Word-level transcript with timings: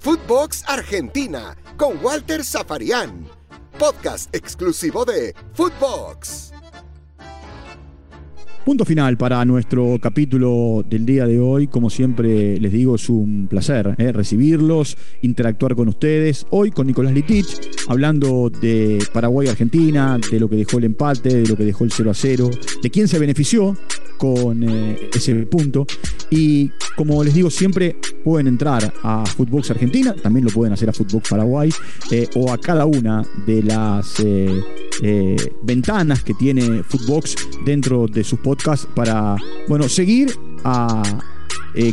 Footbox 0.00 0.64
Argentina 0.66 1.56
con 1.76 2.02
Walter 2.02 2.42
Zafarian. 2.42 3.26
Podcast 3.78 4.34
exclusivo 4.34 5.04
de 5.04 5.34
Footbox. 5.52 6.52
Punto 8.64 8.84
final 8.84 9.16
para 9.16 9.44
nuestro 9.44 9.98
capítulo 10.00 10.84
del 10.88 11.04
día 11.04 11.26
de 11.26 11.40
hoy. 11.40 11.66
Como 11.66 11.90
siempre 11.90 12.58
les 12.58 12.72
digo, 12.72 12.94
es 12.94 13.08
un 13.08 13.46
placer 13.48 13.94
¿eh? 13.98 14.12
recibirlos, 14.12 14.96
interactuar 15.22 15.74
con 15.74 15.88
ustedes. 15.88 16.46
Hoy 16.50 16.70
con 16.70 16.86
Nicolás 16.86 17.12
Litich, 17.12 17.60
hablando 17.88 18.50
de 18.50 19.04
Paraguay-Argentina, 19.12 20.18
de 20.30 20.40
lo 20.40 20.48
que 20.48 20.56
dejó 20.56 20.78
el 20.78 20.84
empate, 20.84 21.42
de 21.42 21.48
lo 21.48 21.56
que 21.56 21.64
dejó 21.64 21.84
el 21.84 21.92
0 21.92 22.10
a 22.10 22.14
0, 22.14 22.50
de 22.82 22.90
quién 22.90 23.08
se 23.08 23.18
benefició 23.18 23.76
con 24.20 24.62
eh, 24.62 25.08
ese 25.14 25.34
punto. 25.46 25.86
Y 26.30 26.70
como 26.94 27.24
les 27.24 27.32
digo 27.32 27.48
siempre, 27.48 27.96
pueden 28.22 28.46
entrar 28.46 28.92
a 29.02 29.24
Footbox 29.24 29.70
Argentina, 29.70 30.14
también 30.14 30.44
lo 30.44 30.52
pueden 30.52 30.74
hacer 30.74 30.90
a 30.90 30.92
Footbox 30.92 31.30
Paraguay, 31.30 31.72
eh, 32.10 32.28
o 32.36 32.52
a 32.52 32.58
cada 32.58 32.84
una 32.84 33.24
de 33.46 33.62
las 33.62 34.20
eh, 34.20 35.36
ventanas 35.62 36.22
que 36.22 36.34
tiene 36.34 36.82
Footbox 36.82 37.34
dentro 37.64 38.06
de 38.06 38.22
sus 38.22 38.38
podcasts 38.40 38.86
para, 38.94 39.36
bueno, 39.68 39.88
seguir 39.88 40.30
a 40.64 41.02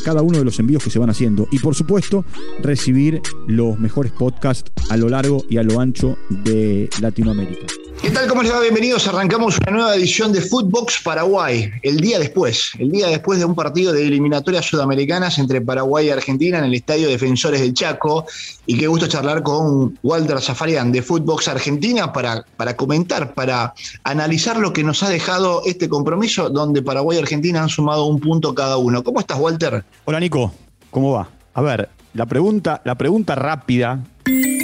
cada 0.03 0.23
uno 0.23 0.39
de 0.39 0.43
los 0.43 0.59
envíos 0.59 0.83
que 0.83 0.89
se 0.89 0.97
van 0.97 1.11
haciendo 1.11 1.47
y 1.51 1.59
por 1.59 1.75
supuesto 1.75 2.25
recibir 2.63 3.21
los 3.45 3.79
mejores 3.79 4.11
podcasts 4.11 4.71
a 4.89 4.97
lo 4.97 5.07
largo 5.07 5.45
y 5.49 5.57
a 5.57 5.63
lo 5.63 5.79
ancho 5.79 6.17
de 6.29 6.89
Latinoamérica. 6.99 7.67
¿Qué 8.01 8.11
tal? 8.11 8.27
¿Cómo 8.27 8.43
les 8.43 8.53
va? 8.53 8.61
Bienvenidos. 8.61 9.07
Arrancamos 9.07 9.57
una 9.57 9.71
nueva 9.71 9.95
edición 9.95 10.31
de 10.31 10.41
Footbox 10.41 11.01
Paraguay. 11.03 11.71
El 11.81 11.99
día 11.99 12.19
después, 12.19 12.71
el 12.77 12.91
día 12.91 13.07
después 13.07 13.39
de 13.39 13.45
un 13.45 13.55
partido 13.55 13.91
de 13.91 14.05
eliminatorias 14.05 14.65
sudamericanas 14.65 15.39
entre 15.39 15.61
Paraguay 15.61 16.07
y 16.07 16.09
Argentina 16.11 16.59
en 16.59 16.65
el 16.65 16.75
Estadio 16.75 17.07
Defensores 17.07 17.59
del 17.59 17.73
Chaco. 17.73 18.25
Y 18.67 18.77
qué 18.77 18.85
gusto 18.87 19.07
charlar 19.07 19.41
con 19.41 19.97
Walter 20.03 20.39
Zafarian 20.39 20.91
de 20.91 21.01
Footbox 21.01 21.47
Argentina 21.47 22.13
para, 22.13 22.45
para 22.55 22.75
comentar, 22.75 23.33
para 23.33 23.73
analizar 24.03 24.57
lo 24.57 24.71
que 24.71 24.83
nos 24.83 25.01
ha 25.01 25.09
dejado 25.09 25.63
este 25.65 25.89
compromiso 25.89 26.49
donde 26.49 26.83
Paraguay 26.83 27.17
y 27.17 27.21
Argentina 27.21 27.63
han 27.63 27.69
sumado 27.69 28.05
un 28.05 28.19
punto 28.19 28.53
cada 28.53 28.77
uno. 28.77 29.03
¿Cómo 29.03 29.19
estás, 29.19 29.39
Walter? 29.39 29.83
Hola, 30.05 30.19
Nico. 30.19 30.53
¿Cómo 30.91 31.13
va? 31.13 31.29
A 31.55 31.61
ver, 31.61 31.89
la 32.13 32.27
pregunta, 32.27 32.81
la 32.85 32.95
pregunta 32.95 33.33
rápida 33.35 33.99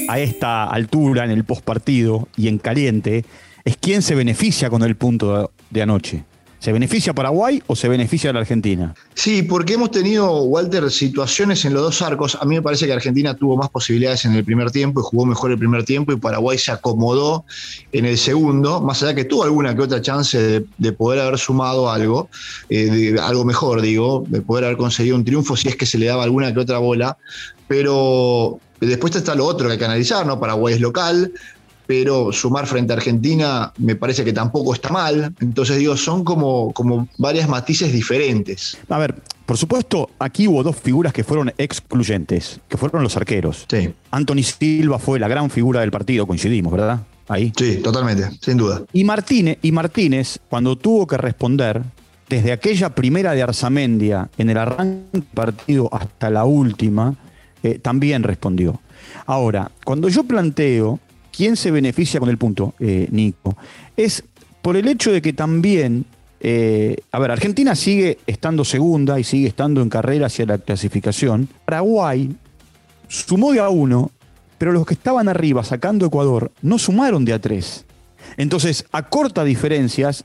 a 0.07 0.19
esta 0.19 0.65
altura, 0.65 1.25
en 1.25 1.31
el 1.31 1.43
postpartido 1.43 2.27
y 2.35 2.47
en 2.47 2.57
caliente, 2.57 3.25
es 3.65 3.77
quién 3.77 4.01
se 4.01 4.15
beneficia 4.15 4.69
con 4.69 4.83
el 4.83 4.95
punto 4.95 5.51
de 5.69 5.81
anoche. 5.81 6.23
¿Se 6.63 6.71
beneficia 6.71 7.13
Paraguay 7.13 7.61
o 7.67 7.75
se 7.75 7.89
beneficia 7.89 8.31
la 8.31 8.39
Argentina? 8.39 8.95
Sí, 9.15 9.43
porque 9.43 9.73
hemos 9.73 9.91
tenido, 9.91 10.43
Walter, 10.43 10.89
situaciones 10.89 11.65
en 11.65 11.73
los 11.73 11.83
dos 11.83 12.01
arcos. 12.01 12.37
A 12.39 12.45
mí 12.45 12.55
me 12.55 12.61
parece 12.61 12.85
que 12.85 12.93
Argentina 12.93 13.35
tuvo 13.35 13.57
más 13.57 13.69
posibilidades 13.69 14.23
en 14.23 14.33
el 14.33 14.45
primer 14.45 14.71
tiempo 14.71 15.01
y 15.01 15.03
jugó 15.03 15.25
mejor 15.25 15.51
el 15.51 15.57
primer 15.59 15.83
tiempo 15.83 16.13
y 16.13 16.15
Paraguay 16.15 16.57
se 16.57 16.71
acomodó 16.71 17.43
en 17.91 18.05
el 18.05 18.17
segundo, 18.17 18.79
más 18.79 19.03
allá 19.03 19.13
que 19.13 19.25
tuvo 19.25 19.43
alguna 19.43 19.75
que 19.75 19.81
otra 19.81 20.01
chance 20.01 20.63
de, 20.77 20.91
poder 20.93 21.19
haber 21.19 21.37
sumado 21.37 21.91
algo, 21.91 22.29
eh, 22.69 23.13
algo 23.21 23.43
mejor, 23.43 23.81
digo, 23.81 24.23
de 24.29 24.39
poder 24.39 24.63
haber 24.63 24.77
conseguido 24.77 25.17
un 25.17 25.25
triunfo 25.25 25.57
si 25.57 25.67
es 25.67 25.75
que 25.75 25.85
se 25.85 25.97
le 25.97 26.05
daba 26.05 26.23
alguna 26.23 26.53
que 26.53 26.61
otra 26.61 26.77
bola. 26.77 27.17
Pero 27.67 28.61
Después 28.85 29.15
está 29.15 29.35
lo 29.35 29.45
otro 29.45 29.67
que 29.67 29.73
hay 29.73 29.79
que 29.79 29.85
analizar, 29.85 30.25
¿no? 30.25 30.39
Paraguay 30.39 30.75
es 30.75 30.81
local, 30.81 31.31
pero 31.85 32.31
sumar 32.31 32.65
frente 32.67 32.93
a 32.93 32.97
Argentina 32.97 33.73
me 33.77 33.95
parece 33.95 34.23
que 34.23 34.33
tampoco 34.33 34.73
está 34.73 34.89
mal. 34.89 35.33
Entonces 35.39 35.77
digo, 35.77 35.97
son 35.97 36.23
como, 36.23 36.73
como 36.73 37.07
varias 37.17 37.49
matices 37.49 37.91
diferentes. 37.91 38.77
A 38.89 38.97
ver, 38.97 39.15
por 39.45 39.57
supuesto, 39.57 40.09
aquí 40.19 40.47
hubo 40.47 40.63
dos 40.63 40.77
figuras 40.77 41.11
que 41.11 41.23
fueron 41.23 41.53
excluyentes, 41.57 42.59
que 42.69 42.77
fueron 42.77 43.03
los 43.03 43.17
arqueros. 43.17 43.65
Sí. 43.69 43.93
Anthony 44.11 44.43
Silva 44.43 44.99
fue 44.99 45.19
la 45.19 45.27
gran 45.27 45.49
figura 45.49 45.81
del 45.81 45.91
partido, 45.91 46.25
coincidimos, 46.25 46.71
¿verdad? 46.71 47.01
Ahí. 47.27 47.51
Sí, 47.57 47.77
totalmente, 47.77 48.29
sin 48.41 48.57
duda. 48.57 48.83
Y 48.93 49.03
Martínez, 49.03 49.57
y 49.61 49.71
Martínez, 49.71 50.39
cuando 50.49 50.77
tuvo 50.77 51.07
que 51.07 51.17
responder, 51.17 51.81
desde 52.29 52.51
aquella 52.51 52.95
primera 52.95 53.33
de 53.33 53.43
Arzamendia, 53.43 54.29
en 54.37 54.49
el 54.49 54.57
arranque 54.57 55.05
del 55.11 55.23
partido 55.23 55.89
hasta 55.91 56.29
la 56.29 56.45
última, 56.45 57.15
eh, 57.63 57.79
también 57.79 58.23
respondió. 58.23 58.81
Ahora, 59.25 59.71
cuando 59.85 60.09
yo 60.09 60.25
planteo 60.25 60.99
quién 61.31 61.55
se 61.55 61.71
beneficia 61.71 62.19
con 62.19 62.29
el 62.29 62.37
punto, 62.37 62.73
eh, 62.79 63.07
Nico, 63.09 63.55
es 63.95 64.23
por 64.61 64.75
el 64.75 64.87
hecho 64.87 65.13
de 65.13 65.21
que 65.21 65.31
también, 65.31 66.05
eh, 66.41 66.97
a 67.11 67.19
ver, 67.19 67.31
Argentina 67.31 67.73
sigue 67.75 68.19
estando 68.27 68.65
segunda 68.65 69.17
y 69.17 69.23
sigue 69.23 69.47
estando 69.47 69.81
en 69.81 69.89
carrera 69.89 70.27
hacia 70.27 70.45
la 70.45 70.57
clasificación. 70.57 71.47
Paraguay 71.63 72.35
sumó 73.07 73.53
de 73.53 73.61
a 73.61 73.69
uno, 73.69 74.11
pero 74.57 74.73
los 74.73 74.85
que 74.85 74.95
estaban 74.95 75.29
arriba 75.29 75.63
sacando 75.63 76.05
Ecuador 76.05 76.51
no 76.61 76.77
sumaron 76.77 77.23
de 77.23 77.31
a 77.31 77.39
tres. 77.39 77.85
Entonces, 78.35 78.85
acorta 78.91 79.43
diferencias 79.43 80.23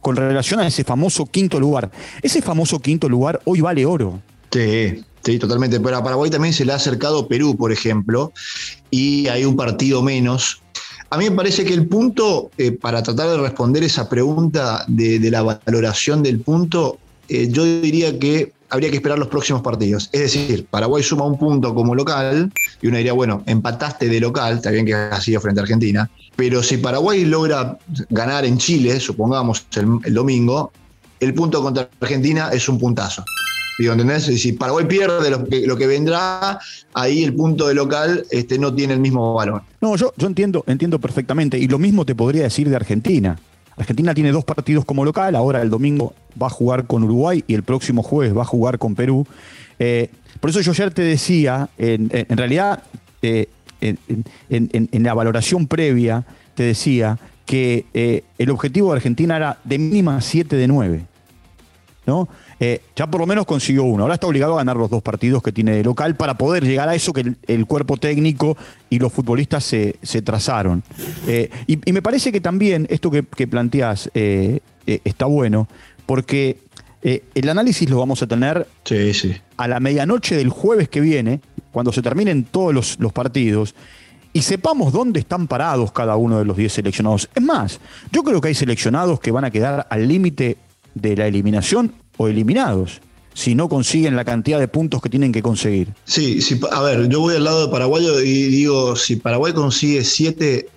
con 0.00 0.16
relación 0.16 0.58
a 0.60 0.66
ese 0.66 0.84
famoso 0.84 1.26
quinto 1.26 1.60
lugar. 1.60 1.90
Ese 2.22 2.42
famoso 2.42 2.80
quinto 2.80 3.08
lugar 3.08 3.40
hoy 3.44 3.60
vale 3.60 3.86
oro. 3.86 4.20
Sí, 4.50 5.04
Sí, 5.28 5.38
totalmente. 5.38 5.78
Pero 5.78 5.98
a 5.98 6.02
Paraguay 6.02 6.30
también 6.30 6.54
se 6.54 6.64
le 6.64 6.72
ha 6.72 6.76
acercado 6.76 7.28
Perú, 7.28 7.54
por 7.54 7.70
ejemplo, 7.70 8.32
y 8.90 9.28
hay 9.28 9.44
un 9.44 9.56
partido 9.56 10.02
menos. 10.02 10.62
A 11.10 11.18
mí 11.18 11.28
me 11.28 11.36
parece 11.36 11.66
que 11.66 11.74
el 11.74 11.86
punto, 11.86 12.50
eh, 12.56 12.72
para 12.72 13.02
tratar 13.02 13.28
de 13.28 13.36
responder 13.36 13.84
esa 13.84 14.08
pregunta 14.08 14.86
de, 14.88 15.20
la 15.30 15.42
valoración 15.42 16.22
del 16.22 16.40
punto, 16.40 16.96
eh, 17.28 17.46
yo 17.50 17.62
diría 17.62 18.18
que 18.18 18.54
habría 18.70 18.88
que 18.88 18.96
esperar 18.96 19.18
los 19.18 19.28
próximos 19.28 19.60
partidos. 19.60 20.08
Es 20.12 20.22
decir, 20.22 20.64
Paraguay 20.64 21.02
suma 21.02 21.26
un 21.26 21.38
punto 21.38 21.74
como 21.74 21.94
local 21.94 22.50
y 22.80 22.86
uno 22.86 22.96
diría, 22.96 23.12
bueno, 23.12 23.42
empataste 23.44 24.08
de 24.08 24.20
local, 24.20 24.56
está 24.56 24.70
bien 24.70 24.86
que 24.86 24.94
ha 24.94 25.20
sido 25.20 25.42
frente 25.42 25.60
a 25.60 25.64
Argentina, 25.64 26.10
pero 26.36 26.62
si 26.62 26.78
Paraguay 26.78 27.26
logra 27.26 27.76
ganar 28.08 28.46
en 28.46 28.56
Chile, 28.56 28.98
supongamos 28.98 29.66
el 29.76 30.14
domingo, 30.14 30.72
el 31.20 31.34
punto 31.34 31.62
contra 31.62 31.86
Argentina 32.00 32.48
es 32.50 32.66
un 32.66 32.78
puntazo. 32.78 33.22
Digo, 33.78 33.92
¿entendés? 33.92 34.24
Si 34.24 34.52
Paraguay 34.52 34.86
pierde 34.86 35.30
lo 35.30 35.76
que, 35.76 35.86
vendrá, 35.86 36.58
ahí 36.94 37.22
el 37.22 37.32
punto 37.32 37.68
de 37.68 37.74
local 37.74 38.26
este, 38.30 38.58
no 38.58 38.74
tiene 38.74 38.94
el 38.94 39.00
mismo 39.00 39.34
valor. 39.34 39.62
No, 39.80 39.94
yo, 39.94 40.12
yo 40.16 40.26
entiendo, 40.26 40.64
entiendo 40.66 40.98
perfectamente. 40.98 41.58
Y 41.58 41.68
lo 41.68 41.78
mismo 41.78 42.04
te 42.04 42.16
podría 42.16 42.42
decir 42.42 42.68
de 42.68 42.74
Argentina. 42.74 43.38
Argentina 43.76 44.12
tiene 44.12 44.32
dos 44.32 44.44
partidos 44.44 44.84
como 44.84 45.04
local, 45.04 45.36
ahora 45.36 45.62
el 45.62 45.70
domingo 45.70 46.12
va 46.40 46.48
a 46.48 46.50
jugar 46.50 46.86
con 46.86 47.04
Uruguay 47.04 47.44
y 47.46 47.54
el 47.54 47.62
próximo 47.62 48.02
jueves 48.02 48.36
va 48.36 48.42
a 48.42 48.44
jugar 48.44 48.78
con 48.78 48.96
Perú. 48.96 49.26
Eh, 49.78 50.10
por 50.40 50.50
eso 50.50 50.60
yo 50.60 50.72
ayer 50.72 50.92
te 50.92 51.02
decía, 51.02 51.68
en, 51.78 52.10
realidad, 52.36 52.82
eh, 53.22 53.48
en, 53.80 55.02
la 55.04 55.14
valoración 55.14 55.68
previa, 55.68 56.24
te 56.54 56.64
decía 56.64 57.18
que 57.46 57.86
eh, 57.94 58.24
el 58.38 58.50
objetivo 58.50 58.90
de 58.90 58.96
Argentina 58.96 59.36
era 59.36 59.58
de 59.64 59.78
mínima 59.78 60.20
7 60.20 60.56
de 60.56 60.66
9. 60.66 61.06
¿no? 62.06 62.28
Eh, 62.60 62.80
ya 62.96 63.06
por 63.06 63.20
lo 63.20 63.26
menos 63.26 63.46
consiguió 63.46 63.84
uno. 63.84 64.02
Ahora 64.02 64.14
está 64.14 64.26
obligado 64.26 64.54
a 64.54 64.58
ganar 64.58 64.76
los 64.76 64.90
dos 64.90 65.02
partidos 65.02 65.42
que 65.42 65.52
tiene 65.52 65.72
de 65.72 65.84
local 65.84 66.16
para 66.16 66.36
poder 66.36 66.64
llegar 66.64 66.88
a 66.88 66.94
eso 66.94 67.12
que 67.12 67.34
el, 67.46 67.66
cuerpo 67.66 67.96
técnico 67.96 68.56
y 68.90 68.98
los 68.98 69.12
futbolistas 69.12 69.64
se, 69.64 70.22
trazaron. 70.22 70.82
Eh, 71.26 71.50
y, 71.66 71.92
me 71.92 72.02
parece 72.02 72.32
que 72.32 72.40
también 72.40 72.86
esto 72.90 73.10
que, 73.10 73.22
planteas 73.46 74.10
eh, 74.14 74.60
está 74.86 75.26
bueno, 75.26 75.68
porque 76.06 76.58
el 77.02 77.48
análisis 77.48 77.88
lo 77.88 77.98
vamos 77.98 78.22
a 78.22 78.26
tener 78.26 78.66
a 79.56 79.68
la 79.68 79.80
medianoche 79.80 80.36
del 80.36 80.48
jueves 80.48 80.88
que 80.88 81.00
viene, 81.00 81.40
cuando 81.70 81.92
se 81.92 82.02
terminen 82.02 82.44
todos 82.44 82.74
los, 82.74 82.98
los 82.98 83.12
partidos 83.12 83.74
y 84.32 84.42
sepamos 84.42 84.92
dónde 84.92 85.20
están 85.20 85.46
parados 85.46 85.92
cada 85.92 86.16
uno 86.16 86.38
de 86.38 86.44
los 86.44 86.56
10 86.56 86.72
seleccionados. 86.72 87.28
Es 87.34 87.42
más, 87.42 87.80
yo 88.12 88.22
creo 88.22 88.40
que 88.40 88.48
hay 88.48 88.54
seleccionados 88.54 89.20
que 89.20 89.30
van 89.30 89.44
a 89.44 89.50
quedar 89.50 89.86
al 89.90 90.08
límite 90.08 90.58
de 90.94 91.16
la 91.16 91.26
eliminación 91.26 91.92
o 92.18 92.28
eliminados 92.28 93.00
si 93.38 93.54
no 93.54 93.68
consiguen 93.68 94.16
la 94.16 94.24
cantidad 94.24 94.58
de 94.58 94.66
puntos 94.66 95.00
que 95.00 95.08
tienen 95.08 95.30
que 95.30 95.42
conseguir. 95.42 95.94
Sí, 96.04 96.42
sí, 96.42 96.60
a 96.72 96.82
ver, 96.82 97.08
yo 97.08 97.20
voy 97.20 97.36
al 97.36 97.44
lado 97.44 97.66
de 97.66 97.72
Paraguayo 97.72 98.20
y 98.20 98.48
digo, 98.48 98.96
si 98.96 99.14
Paraguay 99.14 99.52
consigue 99.52 100.02
siete 100.02 100.68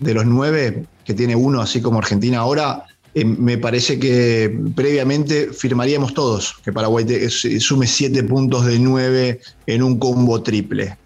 de 0.00 0.14
los 0.14 0.24
nueve, 0.24 0.86
que 1.04 1.12
tiene 1.12 1.36
uno, 1.36 1.60
así 1.60 1.82
como 1.82 1.98
Argentina 1.98 2.38
ahora, 2.38 2.86
eh, 3.12 3.26
me 3.26 3.58
parece 3.58 3.98
que 3.98 4.58
previamente 4.74 5.50
firmaríamos 5.52 6.14
todos 6.14 6.54
que 6.64 6.72
Paraguay 6.72 7.04
sume 7.28 7.86
siete 7.86 8.22
puntos 8.22 8.64
de 8.64 8.78
nueve 8.78 9.40
en 9.66 9.82
un 9.82 9.98
combo 9.98 10.42
triple. 10.42 10.96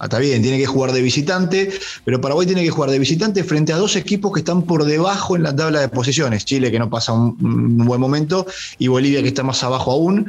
Ah, 0.00 0.06
está 0.06 0.18
bien, 0.18 0.40
tiene 0.40 0.56
que 0.56 0.64
jugar 0.64 0.92
de 0.92 1.02
visitante, 1.02 1.70
pero 2.06 2.22
Paraguay 2.22 2.46
tiene 2.46 2.64
que 2.64 2.70
jugar 2.70 2.90
de 2.90 2.98
visitante 2.98 3.44
frente 3.44 3.74
a 3.74 3.76
dos 3.76 3.96
equipos 3.96 4.32
que 4.32 4.38
están 4.38 4.62
por 4.62 4.86
debajo 4.86 5.36
en 5.36 5.42
la 5.42 5.54
tabla 5.54 5.80
de 5.80 5.90
posiciones. 5.90 6.46
Chile, 6.46 6.70
que 6.70 6.78
no 6.78 6.88
pasa 6.88 7.12
un, 7.12 7.76
buen 7.84 8.00
momento, 8.00 8.46
y 8.78 8.88
Bolivia, 8.88 9.20
que 9.20 9.28
está 9.28 9.42
más 9.42 9.62
abajo 9.62 9.92
aún. 9.92 10.26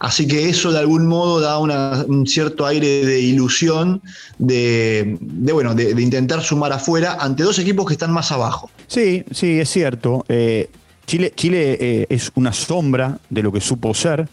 Así 0.00 0.26
que 0.26 0.48
eso 0.48 0.72
de 0.72 0.80
algún 0.80 1.06
modo 1.06 1.38
da 1.38 1.58
un 1.60 2.26
cierto 2.26 2.66
aire 2.66 3.06
de 3.06 3.20
ilusión 3.20 4.02
de, 4.38 5.16
bueno, 5.20 5.76
de, 5.76 5.90
intentar 6.02 6.42
sumar 6.42 6.72
afuera 6.72 7.16
ante 7.20 7.44
dos 7.44 7.60
equipos 7.60 7.86
que 7.86 7.92
están 7.92 8.10
más 8.10 8.32
abajo. 8.32 8.68
Sí, 8.88 9.22
sí, 9.30 9.60
es 9.60 9.70
cierto. 9.70 10.24
Eh, 10.28 10.68
Chile, 11.06 11.32
Chile 11.36 11.78
eh, 11.80 12.06
es 12.08 12.32
una 12.34 12.52
sombra 12.52 13.18
de 13.30 13.42
lo 13.44 13.52
que 13.52 13.60
supo 13.60 13.94
ser. 13.94 14.28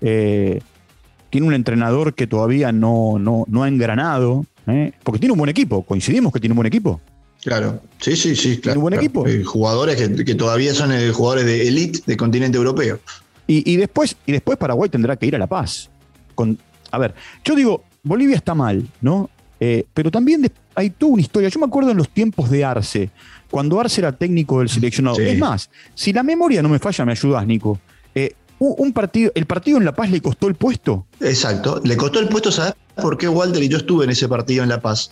Eh, 0.00 0.60
tiene 1.30 1.46
un 1.46 1.54
entrenador 1.54 2.14
que 2.14 2.26
todavía 2.26 2.72
no, 2.72 3.18
no, 3.18 3.44
no 3.48 3.62
ha 3.62 3.68
engranado, 3.68 4.44
¿eh? 4.66 4.92
porque 5.02 5.20
tiene 5.20 5.32
un 5.32 5.38
buen 5.38 5.48
equipo, 5.48 5.82
coincidimos 5.82 6.32
que 6.32 6.40
tiene 6.40 6.52
un 6.52 6.56
buen 6.56 6.66
equipo. 6.66 7.00
Claro, 7.42 7.80
sí, 7.98 8.16
sí, 8.16 8.36
sí, 8.36 8.58
claro. 8.58 8.60
¿Tiene 8.60 8.76
un 8.78 8.82
buen 8.82 8.94
equipo? 8.94 9.26
Eh, 9.26 9.44
jugadores 9.44 9.96
que, 9.96 10.34
todavía 10.34 10.74
son 10.74 10.92
eh, 10.92 11.10
jugadores 11.10 11.46
de 11.46 11.68
elite 11.68 12.00
del 12.04 12.16
continente 12.16 12.58
europeo. 12.58 12.98
Y, 13.46 13.76
después, 13.78 14.14
y 14.26 14.30
después 14.30 14.56
Paraguay 14.58 14.88
tendrá 14.88 15.16
que 15.16 15.26
ir 15.26 15.34
a 15.34 15.38
La 15.38 15.48
Paz. 15.48 15.90
Con, 16.36 16.56
a 16.92 16.98
ver, 16.98 17.14
yo 17.44 17.56
digo, 17.56 17.82
Bolivia 18.04 18.36
está 18.36 18.54
mal, 18.54 18.86
¿no? 19.00 19.28
pero 19.92 20.10
también 20.10 20.50
hay 20.76 20.90
toda 20.90 21.12
una 21.14 21.22
historia. 21.22 21.48
Yo 21.48 21.58
me 21.58 21.66
acuerdo 21.66 21.90
en 21.90 21.96
los 21.96 22.08
tiempos 22.08 22.48
de 22.48 22.64
Arce, 22.64 23.10
cuando 23.50 23.80
Arce 23.80 24.00
era 24.00 24.12
técnico 24.12 24.60
del 24.60 24.68
seleccionado. 24.68 25.18
Es 25.18 25.36
más, 25.36 25.68
si 25.96 26.12
la 26.12 26.22
memoria 26.22 26.62
no 26.62 26.68
me 26.68 26.78
falla, 26.78 27.04
me 27.04 27.10
ayudas, 27.10 27.44
Nico. 27.44 27.80
Un 28.60 28.92
partido, 28.92 29.32
el 29.34 29.46
partido 29.46 29.78
en 29.78 29.84
La 29.84 29.92
Paz 29.92 30.10
le 30.10 30.20
costó 30.20 30.46
el 30.46 30.54
puesto. 30.54 31.06
Exacto, 31.20 31.80
le 31.82 31.96
costó 31.96 32.20
el 32.20 32.28
puesto, 32.28 32.52
¿sabes? 32.52 32.74
Por 33.00 33.18
qué 33.18 33.28
Walter 33.28 33.62
y 33.62 33.68
yo 33.68 33.78
estuve 33.78 34.04
en 34.04 34.10
ese 34.10 34.28
partido 34.28 34.62
en 34.62 34.68
La 34.68 34.80
Paz. 34.80 35.10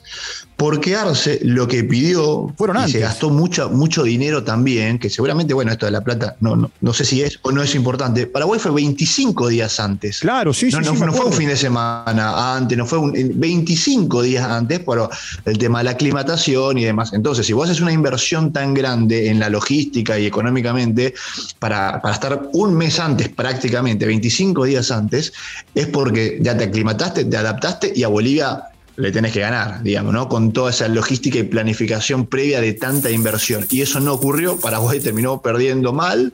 Porque 0.56 0.96
Arce 0.96 1.38
lo 1.44 1.69
que 1.69 1.85
pidió 1.85 2.52
Fueron 2.56 2.88
y 2.88 2.90
se 2.90 2.99
gastó 2.99 3.31
mucho, 3.31 3.70
mucho 3.70 4.02
dinero 4.02 4.43
también, 4.43 4.99
que 4.99 5.08
seguramente, 5.08 5.55
bueno, 5.55 5.70
esto 5.70 5.87
de 5.87 5.93
La 5.93 6.00
Plata, 6.00 6.35
no, 6.40 6.56
no, 6.56 6.70
no, 6.81 6.93
sé 6.93 7.05
si 7.05 7.23
es 7.23 7.38
o 7.43 7.52
no 7.52 7.62
es 7.62 7.76
importante. 7.76 8.26
Paraguay 8.26 8.58
fue 8.58 8.73
25 8.73 9.49
días 9.49 9.79
antes. 9.79 10.19
Claro, 10.19 10.52
sí, 10.52 10.67
no, 10.73 10.82
sí. 10.82 10.85
No, 10.85 11.06
no 11.06 11.12
fue 11.12 11.26
un 11.26 11.32
fin 11.32 11.49
de 11.49 11.56
semana 11.56 12.56
antes, 12.56 12.76
no 12.76 12.87
fue 12.87 12.99
un, 12.99 13.12
25 13.12 14.23
días 14.23 14.44
antes 14.50 14.81
por 14.81 15.08
el 15.44 15.58
tema 15.58 15.79
de 15.79 15.84
la 15.84 15.91
aclimatación 15.93 16.76
y 16.79 16.84
demás. 16.84 17.12
Entonces, 17.12 17.46
si 17.46 17.52
vos 17.52 17.69
haces 17.69 17.81
una 17.81 17.93
inversión 17.93 18.52
tan 18.52 18.75
grande 18.75 19.29
en 19.29 19.38
la 19.38 19.50
logística 19.50 20.19
y 20.19 20.26
económicamente, 20.26 21.14
para, 21.61 22.02
para 22.02 22.14
estar 22.14 22.49
un 22.52 22.75
mes 22.75 22.99
antes 22.99 23.29
prácticamente, 23.29 24.06
25 24.06 24.64
días 24.64 24.91
antes, 24.91 25.32
es 25.76 25.87
porque 25.87 26.38
ya 26.41 26.58
te 26.58 26.64
aclimataste, 26.64 27.26
te 27.26 27.37
adaptaste 27.37 27.77
y 27.94 28.02
a 28.02 28.08
Bolivia 28.08 28.64
le 28.98 29.12
tenés 29.12 29.32
que 29.32 29.40
ganar, 29.40 29.80
digamos, 29.82 30.12
¿no? 30.12 30.28
Con 30.28 30.52
toda 30.52 30.70
esa 30.70 30.88
logística 30.88 31.38
y 31.38 31.44
planificación 31.44 32.26
previa 32.26 32.60
de 32.60 32.72
tanta 32.72 33.10
inversión. 33.10 33.64
Y 33.70 33.80
eso 33.80 34.00
no 34.00 34.14
ocurrió, 34.14 34.58
Paraguay 34.58 34.98
terminó 34.98 35.40
perdiendo 35.40 35.92
mal 35.92 36.32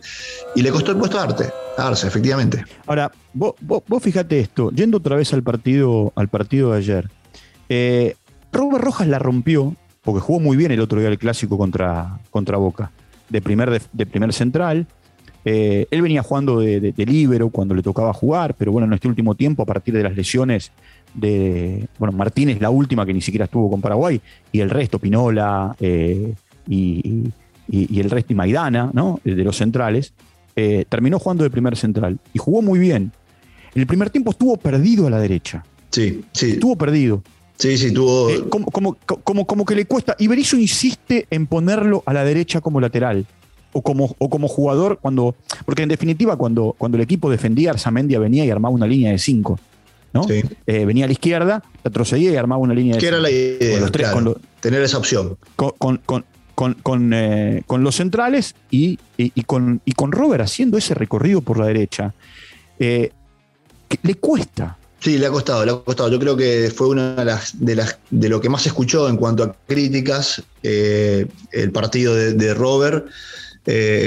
y 0.57 0.63
le 0.63 0.71
costó 0.71 0.93
el 0.93 0.97
puesto 0.97 1.19
a 1.19 1.25
Arte, 1.25 1.51
a 1.77 1.89
Arce, 1.89 2.07
efectivamente. 2.07 2.65
Ahora, 2.87 3.13
vos, 3.35 3.55
vos, 3.61 4.03
fíjate 4.03 4.41
esto, 4.41 4.71
yendo 4.71 4.97
otra 4.97 5.17
vez 5.17 5.35
al 5.35 5.43
partido, 5.43 6.15
al 6.17 6.29
partido 6.29 6.73
de 6.73 6.79
ayer, 6.79 7.11
eh, 7.69 8.17
Robert 8.51 8.83
Rojas 8.83 9.09
la 9.09 9.19
rompió, 9.19 9.77
porque 10.03 10.21
jugó 10.21 10.41
muy 10.41 10.57
bien 10.57 10.73
el 10.73 10.81
otro 10.81 10.99
día 10.99 11.11
el 11.11 11.19
clásico 11.19 11.59
contra, 11.59 12.19
contra 12.31 12.57
Boca, 12.57 12.93
de 13.29 13.43
primer, 13.43 13.83
de, 13.93 14.07
primer 14.07 14.33
central. 14.33 14.87
Eh, 15.45 15.87
él 15.91 16.01
venía 16.01 16.23
jugando 16.23 16.61
de, 16.61 16.81
de, 16.81 17.07
líbero 17.07 17.51
cuando 17.51 17.75
le 17.75 17.83
tocaba 17.83 18.15
jugar, 18.15 18.55
pero 18.55 18.73
bueno, 18.73 18.87
en 18.87 18.95
este 18.95 19.09
último 19.09 19.35
tiempo, 19.35 19.63
a 19.63 19.67
partir 19.67 19.93
de 19.93 20.03
las 20.03 20.17
lesiones, 20.17 20.73
de, 21.15 21.87
bueno, 21.99 22.17
Martínez 22.17 22.61
la 22.61 22.71
última 22.71 23.07
que 23.07 23.15
ni 23.15 23.21
siquiera 23.21 23.47
estuvo 23.47 23.71
con 23.71 23.81
Paraguay, 23.81 24.21
y 24.53 24.61
el 24.61 24.71
resto, 24.71 24.99
Pinola 24.99 25.75
eh, 25.81 26.35
y, 26.69 27.31
el 27.71 28.11
resto, 28.11 28.33
y 28.33 28.37
Maidana, 28.37 28.91
¿no? 28.93 29.21
De 29.25 29.45
los 29.45 29.57
centrales, 29.57 30.13
eh, 30.57 30.85
terminó 30.89 31.19
jugando 31.19 31.45
de 31.45 31.51
primer 31.51 31.77
central 31.77 32.19
y 32.33 32.39
jugó 32.39 32.63
muy 32.63 32.79
bien. 32.79 33.13
En 33.75 33.81
el 33.81 33.87
primer 33.87 34.11
tiempo 34.11 34.31
estuvo 34.31 34.57
perdido 34.57 35.07
a 35.07 35.11
la 35.11 35.19
derecha. 35.19 35.65
Sí, 35.91 36.25
sí. 36.33 36.53
Estuvo 36.53 36.77
perdido. 36.77 37.23
Sí, 37.57 37.79
sí, 37.79 37.93
tuvo. 37.93 38.31
Eh, 38.31 38.49
como, 38.49 38.67
como, 38.71 39.47
como, 39.47 39.65
que 39.65 39.75
le 39.75 39.87
cuesta. 39.87 40.17
Y 40.19 40.27
Berizzo 40.27 40.57
insiste 40.57 41.27
en 41.31 41.47
ponerlo 41.47 42.03
a 42.07 42.13
la 42.13 42.25
derecha 42.25 42.61
como 42.61 42.81
lateral. 42.81 43.27
O 43.73 43.83
como, 43.83 44.15
o 44.19 44.29
como 44.29 44.49
jugador 44.49 44.99
cuando. 45.01 45.35
Porque 45.65 45.83
en 45.83 45.89
definitiva, 45.89 46.37
cuando, 46.37 46.75
cuando 46.79 46.97
el 46.97 47.03
equipo 47.03 47.31
defendía, 47.31 47.71
Arzamendia 47.71 48.19
venía 48.19 48.45
y 48.45 48.51
armaba 48.51 48.75
una 48.75 48.87
línea 48.87 49.11
de 49.11 49.19
cinco. 49.19 49.59
Eh, 50.67 50.85
venía 50.85 51.05
a 51.05 51.09
la 51.09 51.13
izquierda, 51.13 51.63
retrocedía 51.83 52.31
y 52.31 52.37
armaba 52.37 52.61
una 52.61 52.75
línea 52.75 52.95
de. 52.95 53.01
¿Qué 53.01 53.09
era 53.09 53.19
la 53.19 53.31
idea? 53.31 53.81
tener 54.61 54.83
esa 54.83 54.99
opción. 54.99 55.37
Eh, 55.59 57.63
con, 57.67 57.85
los 57.85 57.97
centrales 57.97 58.55
y, 58.71 58.99
con, 59.47 59.81
y 59.85 59.93
con 59.93 60.13
Robert 60.13 60.45
haciendo 60.45 60.79
ese 60.79 60.95
recorrido 60.95 61.41
por 61.41 61.59
la 61.59 61.67
derecha. 61.67 62.15
Eh, 62.79 63.11
le 64.03 64.15
cuesta. 64.15 64.79
Sí, 65.01 65.19
le 65.19 65.27
ha 65.27 65.31
costado, 65.31 65.65
le 65.65 65.73
ha 65.73 65.77
costado. 65.77 66.11
Yo 66.11 66.19
creo 66.19 66.37
que 66.37 66.73
fue 66.75 66.89
una 66.89 67.17
de 67.17 67.25
las 67.25 67.61
de, 67.61 67.77
las, 67.77 67.99
de 68.11 68.29
lo 68.29 68.41
que 68.41 68.49
más 68.49 68.63
se 68.63 68.69
escuchó 68.69 69.09
en 69.09 69.17
cuanto 69.17 69.43
a 69.43 69.55
críticas 69.67 70.43
el 70.63 71.71
partido 71.73 72.15
de, 72.15 72.55
Robert. 72.55 73.07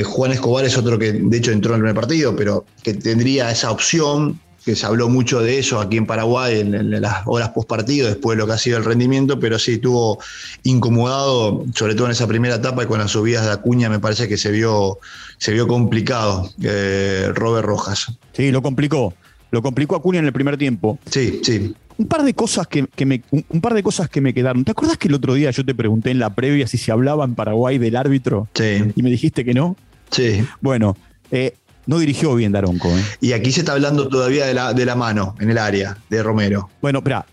Juan 0.06 0.32
Escobar 0.32 0.66
es 0.66 0.78
otro 0.78 0.98
que 0.98 1.14
de 1.14 1.38
hecho 1.38 1.52
entró 1.52 1.74
en 1.74 1.76
el 1.76 1.82
primer 1.82 1.96
partido, 1.96 2.36
pero 2.36 2.66
que 2.82 2.96
tendría 2.96 3.52
esa 3.52 3.72
opción 3.72 4.40
que 4.68 4.76
se 4.76 4.86
habló 4.86 5.08
mucho 5.08 5.40
de 5.40 5.60
eso 5.60 5.80
aquí 5.80 5.96
en 5.96 6.06
Paraguay 6.06 6.60
en, 6.60 7.02
las 7.02 7.22
horas 7.26 7.52
post 7.52 7.70
partido, 7.70 8.10
después 8.10 8.36
de 8.36 8.42
lo 8.42 8.48
que 8.48 8.52
ha 8.52 8.58
sido 8.58 8.78
el 8.78 8.84
rendimiento, 8.84 9.40
pero 9.40 9.58
sí 9.58 9.76
estuvo 9.76 10.20
incomodado, 10.64 11.64
sobre 11.74 11.96
todo 11.96 12.08
en 12.08 12.12
esa 12.12 12.28
primera 12.28 12.56
etapa 12.56 12.84
y 12.84 12.86
con 12.86 13.00
las 13.00 13.12
subidas 13.12 13.46
de 13.46 13.54
Acuña 13.54 13.90
me 13.90 14.00
parece 14.00 14.28
que 14.28 14.36
se 14.36 14.52
vio, 14.52 15.00
se 15.38 15.54
vio 15.54 15.70
complicado 15.70 16.52
eh, 16.62 17.32
Robert 17.34 17.66
Rojas. 17.66 18.12
Sí, 18.34 18.52
lo 18.52 18.62
complicó. 18.62 19.14
Lo 19.52 19.62
complicó 19.62 19.96
Acuña 19.96 20.20
en 20.20 20.26
el 20.26 20.34
primer 20.34 20.58
tiempo. 20.58 21.00
Sí, 21.10 21.40
sí. 21.44 21.74
Un 21.98 22.08
par 22.08 22.24
de 22.24 22.34
cosas 22.34 22.68
que, 22.68 22.86
me, 23.06 23.24
un, 23.32 23.62
par 23.62 23.74
de 23.74 23.84
cosas 23.84 24.10
que 24.10 24.20
me 24.20 24.34
quedaron. 24.34 24.66
¿Te 24.66 24.72
acuerdas 24.72 24.98
que 24.98 25.08
el 25.08 25.14
otro 25.14 25.34
día 25.34 25.50
yo 25.52 25.64
te 25.64 25.74
pregunté 25.74 26.12
en 26.12 26.20
la 26.20 26.36
previa 26.36 26.68
si 26.68 26.78
se 26.78 26.92
hablaba 26.92 27.24
en 27.24 27.36
Paraguay 27.36 27.78
del 27.78 27.96
árbitro? 27.96 28.50
Sí. 28.54 28.84
Y 28.98 29.02
me 29.02 29.10
dijiste 29.10 29.46
que 29.46 29.54
no. 29.54 29.78
Sí. 30.12 30.46
Bueno, 30.60 30.98
eh, 31.32 31.54
no 31.88 31.98
dirigió 31.98 32.36
bien 32.36 32.52
Daronco. 32.52 32.90
¿eh? 32.90 33.02
Y 33.22 33.32
aquí 33.34 33.52
se 33.52 33.62
está 33.62 33.72
hablando 33.72 34.08
todavía 34.08 34.46
de 34.46 34.54
la, 34.54 34.74
de 34.74 34.86
la 34.86 34.96
mano 34.96 35.36
en 35.40 35.50
el 35.50 35.58
área 35.58 35.98
de 36.10 36.22
Romero. 36.22 36.70
Bueno, 36.82 37.00
espera, 37.00 37.26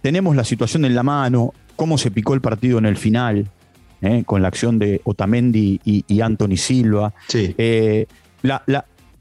tenemos 0.00 0.34
la 0.34 0.44
situación 0.44 0.84
en 0.84 0.94
la 0.94 1.02
mano, 1.02 1.52
cómo 1.76 1.98
se 1.98 2.10
picó 2.10 2.34
el 2.34 2.40
partido 2.40 2.78
en 2.78 2.86
el 2.86 2.96
final, 2.96 3.48
¿eh? 4.00 4.24
con 4.26 4.42
la 4.42 4.48
acción 4.48 4.78
de 4.78 5.00
Otamendi 5.04 5.80
y, 5.84 6.20
Anthony 6.20 6.56
Silva. 6.56 7.12
Sí. 7.28 7.54
Eh, 7.58 8.06
la, 8.42 8.62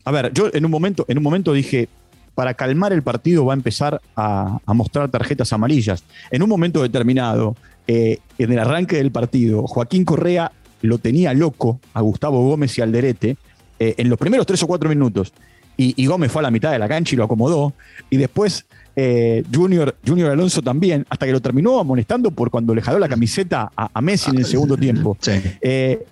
a 0.06 0.12
ver, 0.12 0.32
yo 0.34 0.50
en 0.54 0.66
un, 0.66 0.72
momento, 0.72 1.06
en 1.10 1.18
un 1.18 1.24
momento 1.24 1.52
dije, 1.52 1.90
para 2.34 2.54
calmar 2.54 2.94
el 2.94 3.04
partido 3.04 3.46
va 3.46 3.54
a 3.54 3.58
empezar 3.58 4.02
a, 4.16 4.60
mostrar 4.68 5.10
tarjetas 5.10 5.52
amarillas. 5.52 6.04
En 6.32 6.42
un 6.44 6.50
momento 6.50 6.82
determinado, 6.82 7.56
en 7.88 8.20
el 8.38 8.60
arranque 8.60 8.98
del 8.98 9.12
partido, 9.12 9.66
Joaquín 9.66 10.06
Correa 10.06 10.52
lo 10.82 10.98
tenía 11.00 11.34
loco 11.34 11.80
a 11.94 12.02
Gustavo 12.02 12.44
Gómez 12.44 12.78
y 12.78 12.82
Alderete 12.82 13.38
eh, 13.80 13.96
en 13.98 14.10
los 14.10 14.18
primeros 14.18 14.46
tres 14.46 14.62
o 14.64 14.68
cuatro 14.68 14.90
minutos. 14.90 15.34
Y, 15.80 16.08
Gómez 16.08 16.32
fue 16.32 16.40
a 16.40 16.44
la 16.44 16.50
mitad 16.50 16.72
de 16.72 16.80
la 16.80 16.88
cancha 16.88 17.14
y 17.14 17.18
lo 17.18 17.26
acomodó. 17.26 17.72
Y 18.10 18.18
después 18.18 18.66
eh, 18.96 19.44
Junior, 19.54 19.96
Junior 20.06 20.32
Alonso 20.32 20.64
también, 20.64 21.06
hasta 21.08 21.28
que 21.28 21.32
lo 21.32 21.40
terminó 21.40 21.80
amonestando 21.80 22.32
por 22.32 22.50
cuando 22.50 22.74
le 22.74 22.82
jaló 22.82 22.98
la 22.98 23.08
camiseta 23.08 23.72
a, 23.76 24.02
Messi 24.02 24.32
en 24.32 24.40
el 24.40 24.46
segundo 24.46 24.76
tiempo. 24.76 25.16
Eh, 25.62 26.04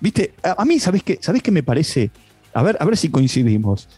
Viste, 0.00 0.34
a, 0.42 0.64
mí, 0.64 0.80
¿sabés 0.80 1.04
qué, 1.04 1.18
¿sabés 1.22 1.40
qué 1.40 1.52
me 1.52 1.62
parece? 1.62 2.10
A 2.52 2.64
ver, 2.64 2.76
a 2.80 2.84
ver 2.84 2.96
si 2.96 3.08
coincidimos. 3.08 3.88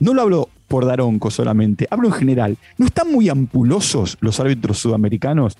no 0.00 0.14
lo 0.14 0.22
hablo 0.22 0.48
por 0.68 0.84
Daronco 0.84 1.30
solamente, 1.30 1.88
hablo 1.90 2.08
en 2.08 2.14
general. 2.14 2.56
¿No 2.76 2.86
están 2.86 3.10
muy 3.10 3.28
ampulosos 3.28 4.18
los 4.20 4.38
árbitros 4.38 4.78
sudamericanos, 4.78 5.56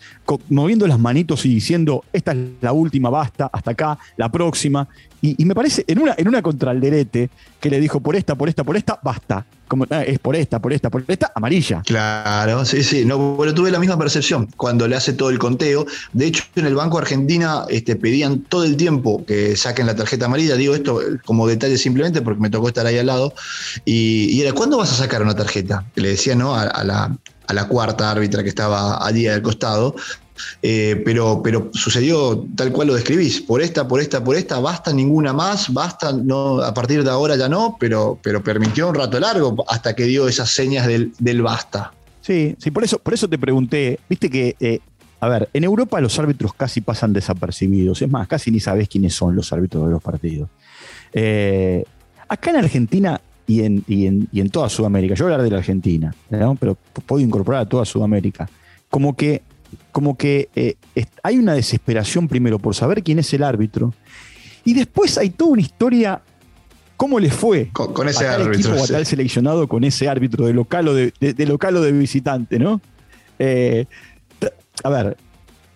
moviendo 0.51 0.87
las 0.87 0.99
manitos 0.99 1.45
y 1.47 1.55
diciendo, 1.55 2.05
esta 2.13 2.33
es 2.33 2.39
la 2.61 2.73
última, 2.73 3.11
basta, 3.11 3.51
hasta 3.53 3.71
acá, 3.73 3.99
la 4.17 4.31
próxima? 4.31 4.87
Y, 5.21 5.45
me 5.45 5.55
parece, 5.55 5.85
en 5.89 5.99
una, 6.01 6.15
en 6.17 6.29
una 6.29 6.43
contra 6.43 6.73
que 6.79 7.71
le 7.71 7.81
dijo, 7.81 8.01
por 8.01 8.15
esta, 8.15 8.37
por 8.37 8.49
esta, 8.49 8.63
por 8.63 8.77
esta, 8.77 9.01
basta. 9.03 9.45
Como, 9.67 9.85
ah, 9.91 10.03
es 10.03 10.19
por 10.19 10.35
esta, 10.35 10.61
por 10.61 10.73
esta, 10.73 10.89
por 10.91 11.05
esta, 11.07 11.31
amarilla. 11.35 11.83
Claro, 11.85 12.65
sí, 12.65 12.83
sí. 12.83 13.05
No, 13.05 13.19
bueno, 13.19 13.53
tuve 13.53 13.71
la 13.71 13.79
misma 13.79 13.99
percepción 13.99 14.49
cuando 14.57 14.89
le 14.89 14.97
hace 14.97 15.13
todo 15.13 15.29
el 15.31 15.39
conteo. 15.39 15.87
De 16.13 16.27
hecho, 16.27 16.45
en 16.55 16.67
el 16.67 16.75
Banco 16.75 16.99
Argentina 16.99 17.65
este, 17.69 17.97
pedían 17.97 18.41
todo 18.41 18.65
el 18.65 18.77
tiempo 18.77 19.25
que 19.27 19.57
saquen 19.57 19.87
la 19.87 19.97
tarjeta 19.97 20.27
amarilla. 20.27 20.57
Digo 20.57 20.75
esto 20.75 21.01
como 21.27 21.47
detalle 21.47 21.77
simplemente 21.77 22.23
porque 22.23 22.41
me 22.41 22.49
tocó 22.49 22.69
estar 22.69 22.87
ahí 22.87 22.97
al 22.97 23.07
lado. 23.07 23.35
Y, 23.85 24.41
era, 24.41 24.53
¿cuándo 24.53 24.79
vas 24.79 24.93
a 24.93 24.95
sacar 24.99 25.23
una 25.23 25.35
tarjeta? 25.35 25.85
Le 25.95 26.11
decía, 26.11 26.35
¿no? 26.35 26.55
A, 26.55 26.85
la, 26.85 27.17
a 27.47 27.53
la 27.55 27.69
cuarta 27.69 28.11
árbitra 28.11 28.43
que 28.43 28.49
estaba 28.49 29.05
allí 29.07 29.27
al 29.27 29.43
costado. 29.43 29.95
Eh, 30.63 31.03
pero, 31.05 31.41
pero 31.43 31.71
sucedió 31.73 32.47
tal 32.57 32.73
cual 32.73 32.89
lo 32.89 32.95
describís, 32.95 33.41
por 33.41 33.61
esta, 33.61 33.89
por 33.89 34.01
esta, 34.01 34.23
por 34.23 34.37
esta, 34.37 34.61
basta 34.61 34.93
ninguna 34.93 35.33
más, 35.33 35.73
basta, 35.73 36.13
no, 36.13 36.61
a 36.61 36.73
partir 36.73 37.03
de 37.03 37.11
ahora 37.11 37.37
ya 37.37 37.49
no, 37.49 37.77
pero, 37.79 38.19
pero 38.23 38.43
permitió 38.43 38.89
un 38.89 38.95
rato 38.95 39.19
largo 39.19 39.65
hasta 39.69 39.95
que 39.95 40.05
dio 40.05 40.29
esas 40.29 40.51
señas 40.51 40.87
del, 40.87 41.43
basta. 41.43 41.93
Sí, 42.21 42.55
sí, 42.59 42.71
por 42.71 42.85
eso, 42.85 42.99
por 42.99 43.15
eso 43.15 43.29
te 43.29 43.39
pregunté, 43.39 43.99
viste 44.09 44.31
que, 44.31 44.55
eh, 44.61 44.81
a 45.21 45.29
ver, 45.29 45.49
en 45.53 45.65
Europa 45.65 46.01
los 46.01 46.19
árbitros 46.19 46.53
casi 46.55 46.81
pasan 46.81 47.13
desapercibidos, 47.13 48.01
es 48.03 48.09
más, 48.09 48.29
casi 48.29 48.51
ni 48.51 48.61
sabés 48.61 48.89
quiénes 48.89 49.15
son 49.15 49.35
los 49.35 49.53
árbitros 49.53 49.87
de 49.87 49.91
los 49.91 50.03
partidos. 50.03 50.49
Eh, 51.13 51.85
acá 52.29 52.51
en 52.51 52.57
Argentina 52.57 53.21
y 53.49 53.63
en, 53.63 53.83
y, 53.89 54.07
en, 54.07 54.51
toda 54.51 54.69
Sudamérica, 54.69 55.15
yo 55.15 55.25
voy 55.25 55.33
a 55.33 55.35
hablar 55.35 55.45
de 55.45 55.51
la 55.51 55.59
Argentina, 55.59 56.15
pero 56.29 56.77
puedo 57.07 57.21
incorporar 57.21 57.63
a 57.63 57.69
toda 57.69 57.85
Sudamérica, 57.85 58.49
como 58.89 59.17
que 59.17 59.43
como 59.91 60.17
que 60.17 60.49
eh, 60.55 60.77
hay 61.23 61.37
una 61.37 61.53
desesperación 61.55 62.27
primero 62.27 62.59
por 62.59 62.75
saber 62.75 63.03
quién 63.03 63.19
es 63.19 63.35
el 63.35 63.43
árbitro 63.43 63.93
y 64.65 64.73
después 64.73 65.19
hay 65.19 65.31
toda 65.31 65.51
una 65.51 65.61
historia 65.61 66.23
¿Cómo 66.99 67.21
le 67.21 67.31
fue 67.31 67.69
con, 67.73 68.09
ese 68.09 68.27
a 68.27 68.33
tal 68.33 68.43
árbitro, 68.43 68.73
equipo, 68.73 68.85
a 68.85 68.87
tal 68.89 69.07
seleccionado 69.07 69.69
con 69.69 69.85
ese 69.85 70.09
árbitro 70.09 70.47
de 70.47 70.53
local 70.53 70.89
o 70.89 70.95
de, 70.95 71.13
local 71.47 71.77
o 71.77 71.81
de 71.81 71.93
visitante, 71.93 72.59
¿no? 72.59 72.81
Eh, 73.39 73.87
a 74.83 74.91
ver, 74.91 75.17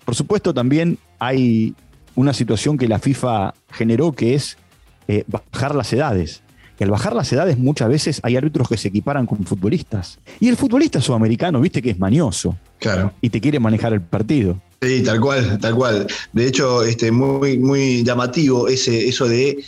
por 0.04 0.16
supuesto 0.16 0.52
también 0.52 0.98
hay 1.20 1.76
una 2.16 2.32
situación 2.32 2.76
que 2.76 2.88
la 2.88 2.98
FIFA 2.98 3.54
generó 3.70 4.10
que 4.10 4.34
es 4.34 4.58
eh, 5.06 5.22
bajar 5.28 5.76
las 5.76 5.92
edades. 5.92 6.42
Y 6.78 6.84
al 6.84 6.90
bajar 6.90 7.14
las 7.14 7.32
edades 7.32 7.58
muchas 7.58 7.88
veces 7.88 8.20
hay 8.22 8.36
árbitros 8.36 8.68
que 8.68 8.76
se 8.76 8.88
equiparan 8.88 9.26
con 9.26 9.44
futbolistas. 9.44 10.18
Y 10.40 10.48
el 10.48 10.56
futbolista 10.56 11.00
sudamericano, 11.00 11.60
viste 11.60 11.82
que 11.82 11.90
es 11.90 11.98
mañoso. 11.98 12.56
Claro. 12.78 13.12
Y 13.20 13.30
te 13.30 13.40
quiere 13.40 13.60
manejar 13.60 13.92
el 13.92 14.00
partido. 14.00 14.60
Sí, 14.80 15.02
tal 15.02 15.20
cual, 15.20 15.58
tal 15.60 15.76
cual. 15.76 16.06
De 16.32 16.46
hecho, 16.46 16.82
este, 16.82 17.12
muy, 17.12 17.58
muy 17.58 18.02
llamativo 18.02 18.66
ese, 18.66 19.08
eso 19.08 19.28
de 19.28 19.62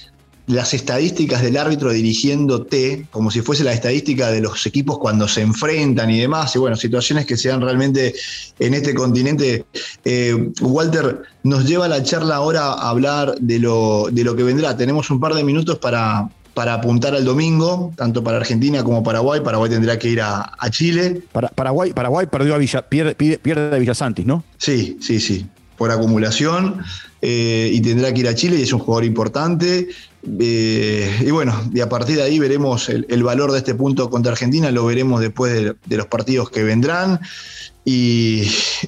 las 0.47 0.75
estadísticas 0.75 1.41
del 1.41 1.57
árbitro 1.57 1.91
dirigiéndote, 1.91 3.07
como 3.11 3.31
si 3.31 3.41
fuese 3.41 3.65
la 3.65 3.73
estadística 3.73 4.31
de 4.31 4.41
los 4.41 4.67
equipos 4.67 4.99
cuando 4.99 5.27
se 5.27 5.41
enfrentan 5.41 6.11
y 6.11 6.21
demás, 6.21 6.55
y 6.55 6.59
bueno, 6.59 6.77
situaciones 6.77 7.25
que 7.25 7.37
se 7.37 7.49
dan 7.49 7.63
realmente 7.63 8.15
en 8.59 8.75
este 8.75 8.95
continente. 8.95 9.65
Eh, 10.05 10.51
Walter, 10.61 11.23
nos 11.45 11.65
lleva 11.67 11.89
la 11.89 12.03
charla 12.03 12.37
ahora 12.37 12.73
a 12.73 12.91
hablar 12.91 13.37
de 13.41 13.59
lo, 13.59 14.09
de 14.11 14.25
lo 14.25 14.37
que 14.37 14.43
vendrá. 14.43 14.77
Tenemos 14.77 15.11
un 15.11 15.21
par 15.21 15.35
de 15.35 15.45
minutos 15.45 15.79
para, 15.79 16.29
para 16.55 16.75
apuntar 16.75 17.15
al 17.15 17.25
domingo, 17.25 17.93
tanto 17.97 18.23
para 18.23 18.39
Argentina 18.39 18.83
como 18.83 19.03
Paraguay. 19.03 19.41
Paraguay 19.41 19.71
tendrá 19.71 19.99
que 19.99 20.09
ir 20.09 20.21
a, 20.23 20.57
Chile. 20.71 21.23
Para, 21.33 21.49
Paraguay, 21.49 21.93
Paraguay 21.93 22.27
perdió 22.27 22.55
a 22.55 22.59
Villa, 22.59 22.83
pierde, 22.89 23.15
pierde 23.15 23.75
a 23.75 23.79
Villasantis, 23.79 24.25
¿no? 24.25 24.45
Sí, 24.59 24.97
sí, 25.01 25.21
sí 25.21 25.47
por 25.77 25.91
acumulación 25.91 26.83
eh, 27.23 27.71
y 27.73 27.81
tendrá 27.81 28.13
que 28.13 28.21
ir 28.21 28.29
a 28.29 28.35
Chile 28.35 28.57
y 28.59 28.63
es 28.63 28.73
un 28.73 28.81
jugador 28.81 29.05
importante. 29.05 29.89
Eh, 30.41 31.23
y 31.27 31.31
bueno, 31.31 31.71
y 31.73 31.81
a 31.81 31.89
partir 31.89 32.17
de 32.17 32.23
ahí 32.23 32.39
veremos 32.39 32.89
el, 32.89 33.23
valor 33.23 33.53
de 33.53 33.59
este 33.59 33.75
punto 33.75 34.11
contra 34.11 34.33
Argentina, 34.33 34.71
lo 34.71 34.87
veremos 34.87 35.21
después 35.21 35.53
de, 35.53 35.97
los 35.97 36.07
partidos 36.07 36.51
que 36.51 36.63
vendrán. 36.63 37.21
Y, 37.87 38.47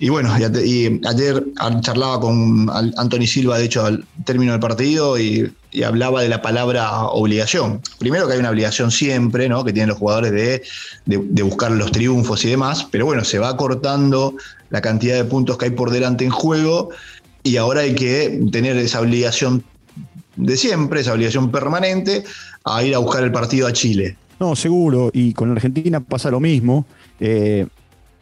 bueno, 0.08 0.34
y, 0.38 1.00
ayer 1.06 1.44
charlaba 1.82 2.18
con 2.18 2.70
Anthony 2.70 3.26
Silva, 3.26 3.58
de 3.58 3.66
hecho, 3.66 3.84
al 3.84 4.04
término 4.24 4.52
del 4.52 4.60
partido, 4.60 5.18
y, 5.18 5.52
hablaba 5.84 6.22
de 6.22 6.30
la 6.30 6.40
palabra 6.40 7.02
obligación. 7.02 7.82
Primero 7.98 8.26
que 8.26 8.32
hay 8.32 8.38
una 8.38 8.48
obligación 8.48 8.90
siempre, 8.90 9.46
¿no? 9.48 9.62
Que 9.62 9.74
tienen 9.74 9.90
los 9.90 9.98
jugadores 9.98 10.32
de, 10.32 10.62
de 11.04 11.42
buscar 11.42 11.70
los 11.72 11.92
triunfos 11.92 12.42
y 12.46 12.48
demás, 12.48 12.88
pero 12.90 13.04
bueno, 13.04 13.24
se 13.24 13.38
va 13.38 13.54
cortando 13.58 14.34
la 14.70 14.80
cantidad 14.80 15.16
de 15.16 15.24
puntos 15.24 15.58
que 15.58 15.66
hay 15.66 15.70
por 15.72 15.90
delante 15.90 16.24
en 16.24 16.30
juego 16.30 16.88
y 17.42 17.58
ahora 17.58 17.82
hay 17.82 17.94
que 17.94 18.40
tener 18.50 18.76
esa 18.78 19.00
obligación 19.00 19.62
de 20.36 20.56
siempre, 20.56 21.00
esa 21.00 21.12
obligación 21.12 21.50
permanente, 21.50 22.24
a 22.64 22.82
ir 22.82 22.94
a 22.94 22.98
buscar 22.98 23.22
el 23.22 23.32
partido 23.32 23.66
a 23.66 23.72
Chile. 23.72 24.16
No, 24.40 24.56
seguro, 24.56 25.10
y 25.12 25.32
con 25.32 25.50
Argentina 25.50 26.00
pasa 26.00 26.30
lo 26.30 26.40
mismo. 26.40 26.86
Eh, 27.20 27.66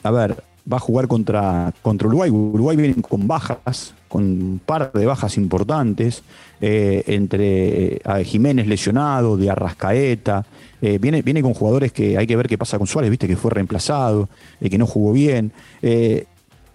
a 0.03 0.11
ver, 0.11 0.43
va 0.71 0.79
a 0.79 0.81
jugar 0.81 1.09
contra, 1.09 1.73
contra 1.83 2.09
Uruguay. 2.09 2.31
Uruguay 2.31 2.77
viene 2.77 2.95
con 3.03 3.27
bajas, 3.27 3.95
con 4.09 4.23
un 4.25 4.61
par 4.65 4.93
de 4.93 5.07
bajas 5.07 5.37
importantes, 5.37 6.23
eh, 6.61 7.03
entre 7.07 7.97
eh, 7.97 8.25
Jiménez 8.25 8.67
lesionado, 8.67 9.37
de 9.37 9.51
Arrascaeta. 9.51 10.45
viene, 10.81 11.23
viene 11.23 11.43
con 11.43 11.55
jugadores 11.55 11.93
que 11.93 12.19
hay 12.19 12.27
que 12.27 12.37
ver 12.37 12.49
qué 12.49 12.59
pasa 12.59 12.79
con 12.79 12.87
Suárez, 12.87 13.11
viste 13.11 13.27
que 13.27 13.37
fue 13.37 13.51
reemplazado, 13.51 14.29
que 14.61 14.79
no 14.79 14.87
jugó 14.87 15.13
bien. 15.13 15.53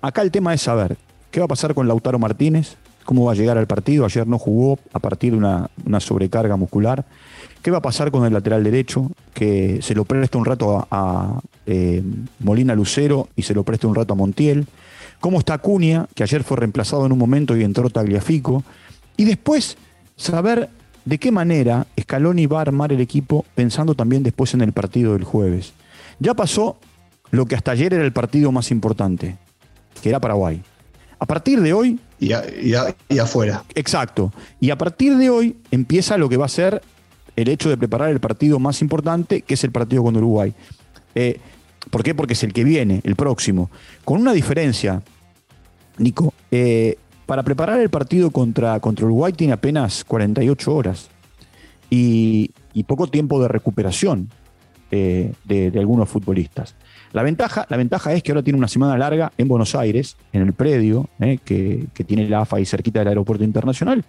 acá 0.01 0.22
el 0.22 0.31
tema 0.31 0.53
es 0.53 0.62
saber 0.62 0.98
qué 1.31 1.39
va 1.39 1.46
a 1.46 1.50
pasar 1.50 1.74
con 1.74 1.88
Lautaro 1.88 2.19
Martínez, 2.19 2.77
cómo 3.10 3.25
va 3.25 3.31
a 3.31 3.36
llegar 3.36 3.58
al 3.58 3.65
partido. 3.65 4.05
Ayer 4.05 4.27
no 4.27 4.38
jugó 4.38 4.77
a 4.93 5.00
partir 5.00 5.31
de 5.31 5.38
una, 5.39 6.00
sobrecarga 6.00 6.55
muscular. 6.58 7.05
¿Qué 7.62 7.72
va 7.72 7.80
a 7.80 7.82
pasar 7.82 8.12
con 8.12 8.25
el 8.25 8.34
lateral 8.34 8.63
derecho? 8.63 9.12
Que 9.34 9.80
se 9.82 9.94
lo 9.94 10.06
presta 10.06 10.38
un 10.38 10.46
rato 10.46 10.88
a, 10.89 11.42
eh, 11.66 12.01
Molina 12.39 12.74
Lucero 12.74 13.30
y 13.36 13.44
se 13.44 13.54
lo 13.54 13.63
presta 13.63 13.88
un 13.88 13.96
rato 13.96 14.13
a 14.13 14.16
Montiel. 14.16 14.66
¿Cómo 15.20 15.39
está 15.39 15.58
Cunha, 15.58 16.08
que 16.16 16.24
ayer 16.24 16.44
fue 16.44 16.58
reemplazado 16.58 17.06
en 17.06 17.12
un 17.12 17.18
momento 17.18 17.58
y 17.58 17.63
entró 17.63 17.89
Tagliafico? 17.89 18.63
Y 19.18 19.25
después 19.25 19.78
saber 20.16 20.70
de 21.04 21.18
qué 21.18 21.32
manera 21.32 21.88
Scaloni 22.00 22.46
va 22.46 22.60
a 22.60 22.62
armar 22.62 22.94
el 22.94 23.01
equipo 23.01 23.46
pensando 23.56 23.96
también 23.96 24.24
después 24.24 24.54
en 24.54 24.62
el 24.62 24.72
partido 24.72 25.13
del 25.13 25.25
jueves. 25.25 25.74
Ya 26.20 26.34
pasó 26.34 26.78
lo 27.32 27.46
que 27.46 27.56
hasta 27.56 27.72
ayer 27.72 27.94
era 27.94 28.04
el 28.04 28.13
partido 28.13 28.51
más 28.51 28.72
importante, 28.72 29.38
que 30.01 30.10
era 30.10 30.20
Paraguay. 30.20 30.62
A 31.20 31.25
partir 31.25 31.60
de 31.62 31.74
hoy 31.74 32.00
y, 32.20 32.32
afuera. 33.20 33.66
Exacto. 33.75 34.32
Y 34.60 34.70
a 34.70 34.78
partir 34.78 35.18
de 35.18 35.30
hoy 35.30 35.58
empieza 35.72 36.18
lo 36.18 36.30
que 36.30 36.38
va 36.38 36.46
a 36.46 36.50
ser 36.50 36.82
el 37.41 37.48
hecho 37.48 37.69
de 37.69 37.77
preparar 37.77 38.10
el 38.10 38.19
partido 38.19 38.60
más 38.60 38.81
importante, 38.81 39.41
que 39.41 39.53
es 39.53 39.63
el 39.63 39.72
partido 39.72 40.03
con 40.03 40.15
Uruguay. 40.17 40.53
Eh, 41.15 41.39
¿Por 41.89 42.03
qué? 42.03 42.13
Porque 42.13 42.34
es 42.34 42.43
el 42.43 42.51
que 42.51 42.65
viene, 42.65 43.00
el 43.03 43.15
próximo. 43.15 43.72
Con 44.03 44.19
una 44.19 44.34
diferencia, 44.34 45.01
Nico. 45.98 46.34
Eh, 46.51 46.98
para 47.25 47.43
preparar 47.43 47.79
el 47.79 47.89
partido 47.89 48.31
contra, 48.31 48.79
contra 48.79 49.05
Uruguay 49.05 49.31
tiene 49.34 49.53
apenas 49.53 50.03
48 50.03 50.75
horas 50.75 51.10
y, 51.89 52.51
poco 52.88 53.08
tiempo 53.08 53.41
de 53.41 53.48
recuperación 53.48 54.29
eh, 54.91 55.34
de, 55.46 55.72
algunos 55.75 56.10
futbolistas. 56.10 56.75
La 57.13 57.24
ventaja, 57.24 57.67
la 57.69 57.77
ventaja 57.77 58.13
es 58.13 58.24
que 58.24 58.31
ahora 58.31 58.43
tiene 58.43 58.58
una 58.58 58.67
semana 58.67 58.98
larga 58.98 59.31
en 59.38 59.48
Buenos 59.48 59.75
Aires, 59.75 60.17
en 60.34 60.41
el 60.41 60.53
predio 60.53 61.08
que, 61.46 61.88
tiene 62.05 62.27
la 62.27 62.41
AFA 62.41 62.60
y 62.60 62.65
cerquita 62.65 63.00
del 63.00 63.10
aeropuerto 63.10 63.43
internacional. 63.43 64.03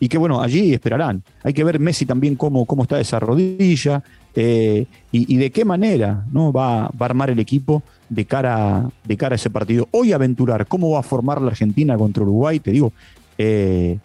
Y 0.00 0.08
que 0.08 0.18
bueno, 0.18 0.40
allí 0.40 0.72
esperarán. 0.72 1.22
Hay 1.42 1.52
que 1.52 1.64
ver 1.64 1.80
Messi 1.80 2.06
también 2.06 2.36
cómo, 2.36 2.64
cómo 2.66 2.82
está 2.82 3.00
esa 3.00 3.18
rodilla 3.18 4.02
eh, 4.34 4.86
y, 5.10 5.36
de 5.36 5.50
qué 5.50 5.64
manera 5.64 6.24
¿no? 6.30 6.52
va, 6.52 6.84
a 6.84 6.92
armar 7.00 7.30
el 7.30 7.40
equipo 7.40 7.82
de 8.08 8.24
cara, 8.24 8.88
de 9.04 9.16
cara 9.16 9.34
a 9.34 9.36
ese 9.36 9.50
partido. 9.50 9.88
Hoy 9.90 10.12
aventurar 10.12 10.66
cómo 10.66 10.90
va 10.90 11.00
a 11.00 11.02
formar 11.02 11.40
la 11.40 11.48
Argentina 11.48 11.96
contra 11.96 12.22
Uruguay, 12.22 12.60
te 12.60 12.70
digo, 12.70 12.92
eh, 13.36 13.98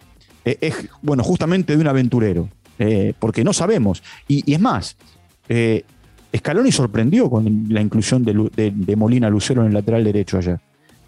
es 0.44 0.88
bueno, 1.02 1.22
justamente 1.22 1.74
de 1.74 1.80
un 1.80 1.86
aventurero, 1.86 2.48
porque 3.18 3.44
no 3.44 3.52
sabemos. 3.52 4.02
Y, 4.26 4.52
es 4.52 4.60
más, 4.60 4.96
Scaloni 6.36 6.72
sorprendió 6.72 7.30
con 7.30 7.66
la 7.68 7.80
inclusión 7.80 8.24
de, 8.24 8.96
Molina 8.96 9.30
Lucero 9.30 9.62
en 9.62 9.68
el 9.68 9.74
lateral 9.74 10.02
derecho 10.02 10.38
ayer, 10.38 10.58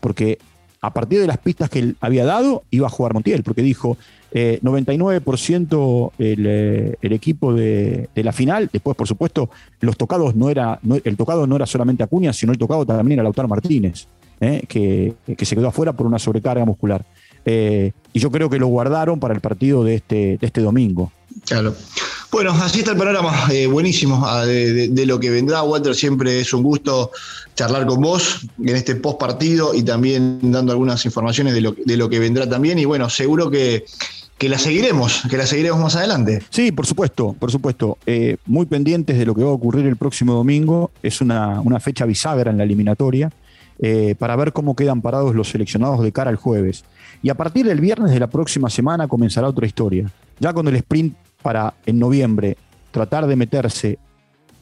porque 0.00 0.38
a 0.80 0.92
partir 0.92 1.20
de 1.20 1.26
las 1.26 1.38
pistas 1.38 1.68
que 1.68 1.80
él 1.80 1.96
había 2.00 2.24
dado, 2.24 2.62
iba 2.70 2.86
a 2.86 2.90
jugar 2.90 3.12
Montiel, 3.12 3.42
porque 3.42 3.62
dijo 3.62 3.96
99% 4.25 4.25
eh, 4.38 4.60
eh, 6.18 6.96
el, 7.00 7.12
equipo 7.12 7.54
de, 7.54 8.08
la 8.16 8.32
final, 8.32 8.68
después 8.70 8.94
por 8.94 9.08
supuesto 9.08 9.48
los 9.80 9.96
tocados 9.96 10.36
no 10.36 10.50
era, 10.50 10.78
el 11.04 11.16
tocado 11.16 11.46
no 11.46 11.56
era 11.56 11.64
solamente 11.64 12.02
Acuña, 12.02 12.34
sino 12.34 12.52
el 12.52 12.58
tocado 12.58 12.84
también 12.84 13.14
era 13.14 13.22
Lautaro 13.22 13.48
Martínez, 13.48 14.06
eh, 14.40 14.62
que, 14.68 15.14
se 15.42 15.56
quedó 15.56 15.68
afuera 15.68 15.94
por 15.94 16.06
una 16.06 16.18
sobrecarga 16.18 16.66
muscular. 16.66 17.02
y 17.46 18.18
yo 18.18 18.30
creo 18.30 18.50
que 18.50 18.58
lo 18.58 18.66
guardaron 18.66 19.18
para 19.20 19.32
el 19.32 19.40
partido 19.40 19.84
de 19.84 19.94
este, 19.94 20.38
este 20.42 20.60
domingo. 20.60 21.12
Claro. 21.44 21.74
Bueno, 22.30 22.50
así 22.50 22.80
está 22.80 22.92
el 22.92 22.98
panorama, 22.98 23.32
eh, 23.50 23.66
buenísimo 23.66 24.26
ah, 24.26 24.44
de, 24.44 25.06
lo 25.06 25.20
que 25.20 25.30
vendrá. 25.30 25.62
Walter, 25.62 25.94
siempre 25.94 26.40
es 26.40 26.52
un 26.52 26.62
gusto 26.62 27.10
charlar 27.54 27.86
con 27.86 28.00
vos 28.00 28.40
en 28.62 28.76
este 28.76 28.96
post 28.96 29.18
partido 29.18 29.74
y 29.74 29.82
también 29.82 30.40
dando 30.42 30.72
algunas 30.72 31.04
informaciones 31.06 31.54
de 31.54 31.96
lo, 31.96 32.08
que 32.08 32.18
vendrá 32.18 32.48
también. 32.48 32.78
Y 32.78 32.84
bueno, 32.84 33.08
seguro 33.08 33.50
que, 33.50 33.86
la 34.48 34.58
seguiremos, 34.58 35.22
que 35.30 35.36
la 35.36 35.46
seguiremos 35.46 35.80
más 35.80 35.96
adelante. 35.96 36.42
Sí, 36.50 36.70
por 36.70 36.86
supuesto, 36.86 37.34
por 37.38 37.50
supuesto. 37.50 37.96
Eh, 38.06 38.36
muy 38.46 38.66
pendientes 38.66 39.18
de 39.18 39.24
lo 39.24 39.34
que 39.34 39.42
va 39.42 39.50
a 39.50 39.54
ocurrir 39.54 39.86
el 39.86 39.96
próximo 39.96 40.34
domingo. 40.34 40.90
Es 41.02 41.20
una, 41.20 41.62
fecha 41.80 42.04
bisagra 42.04 42.50
en 42.50 42.58
la 42.58 42.64
eliminatoria. 42.64 43.30
Eh, 43.78 44.14
para 44.18 44.36
ver 44.36 44.54
cómo 44.54 44.74
quedan 44.74 45.02
parados 45.02 45.34
los 45.34 45.50
seleccionados 45.50 46.02
de 46.02 46.12
cara 46.12 46.30
al 46.30 46.36
jueves. 46.36 46.84
Y 47.22 47.30
a 47.30 47.34
partir 47.34 47.66
del 47.66 47.80
viernes 47.80 48.12
de 48.12 48.20
la 48.20 48.28
próxima 48.28 48.70
semana 48.70 49.08
comenzará 49.08 49.48
otra 49.48 49.66
historia. 49.66 50.10
Ya 50.38 50.52
con 50.52 50.68
el 50.68 50.76
sprint 50.76 51.14
para 51.42 51.74
en 51.84 51.98
noviembre 51.98 52.56
tratar 52.90 53.26
de 53.26 53.36
meterse 53.36 53.98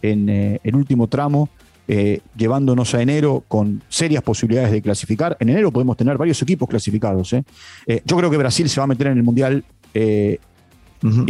en 0.03 0.29
eh, 0.29 0.61
el 0.63 0.75
último 0.75 1.07
tramo, 1.09 1.49
eh, 1.87 2.21
llevándonos 2.37 2.95
a 2.95 3.03
enero 3.03 3.45
con 3.47 3.83
serias 3.89 4.23
posibilidades 4.23 4.73
de 4.73 4.83
clasificar. 4.83 5.37
En 5.41 5.49
enero 5.49 5.71
podemos 5.71 5.97
tener 5.97 6.17
varios 6.17 6.41
equipos 6.43 6.69
clasificados. 6.69 7.33
¿eh? 7.33 7.45
yo 8.05 8.17
creo 8.17 8.31
que 8.31 8.37
Brasil 8.37 8.69
se 8.69 8.81
va 8.81 8.85
a 8.85 8.87
meter 8.87 9.09
en 9.09 9.19
el 9.19 9.23
Mundial 9.23 9.65
el 9.93 10.39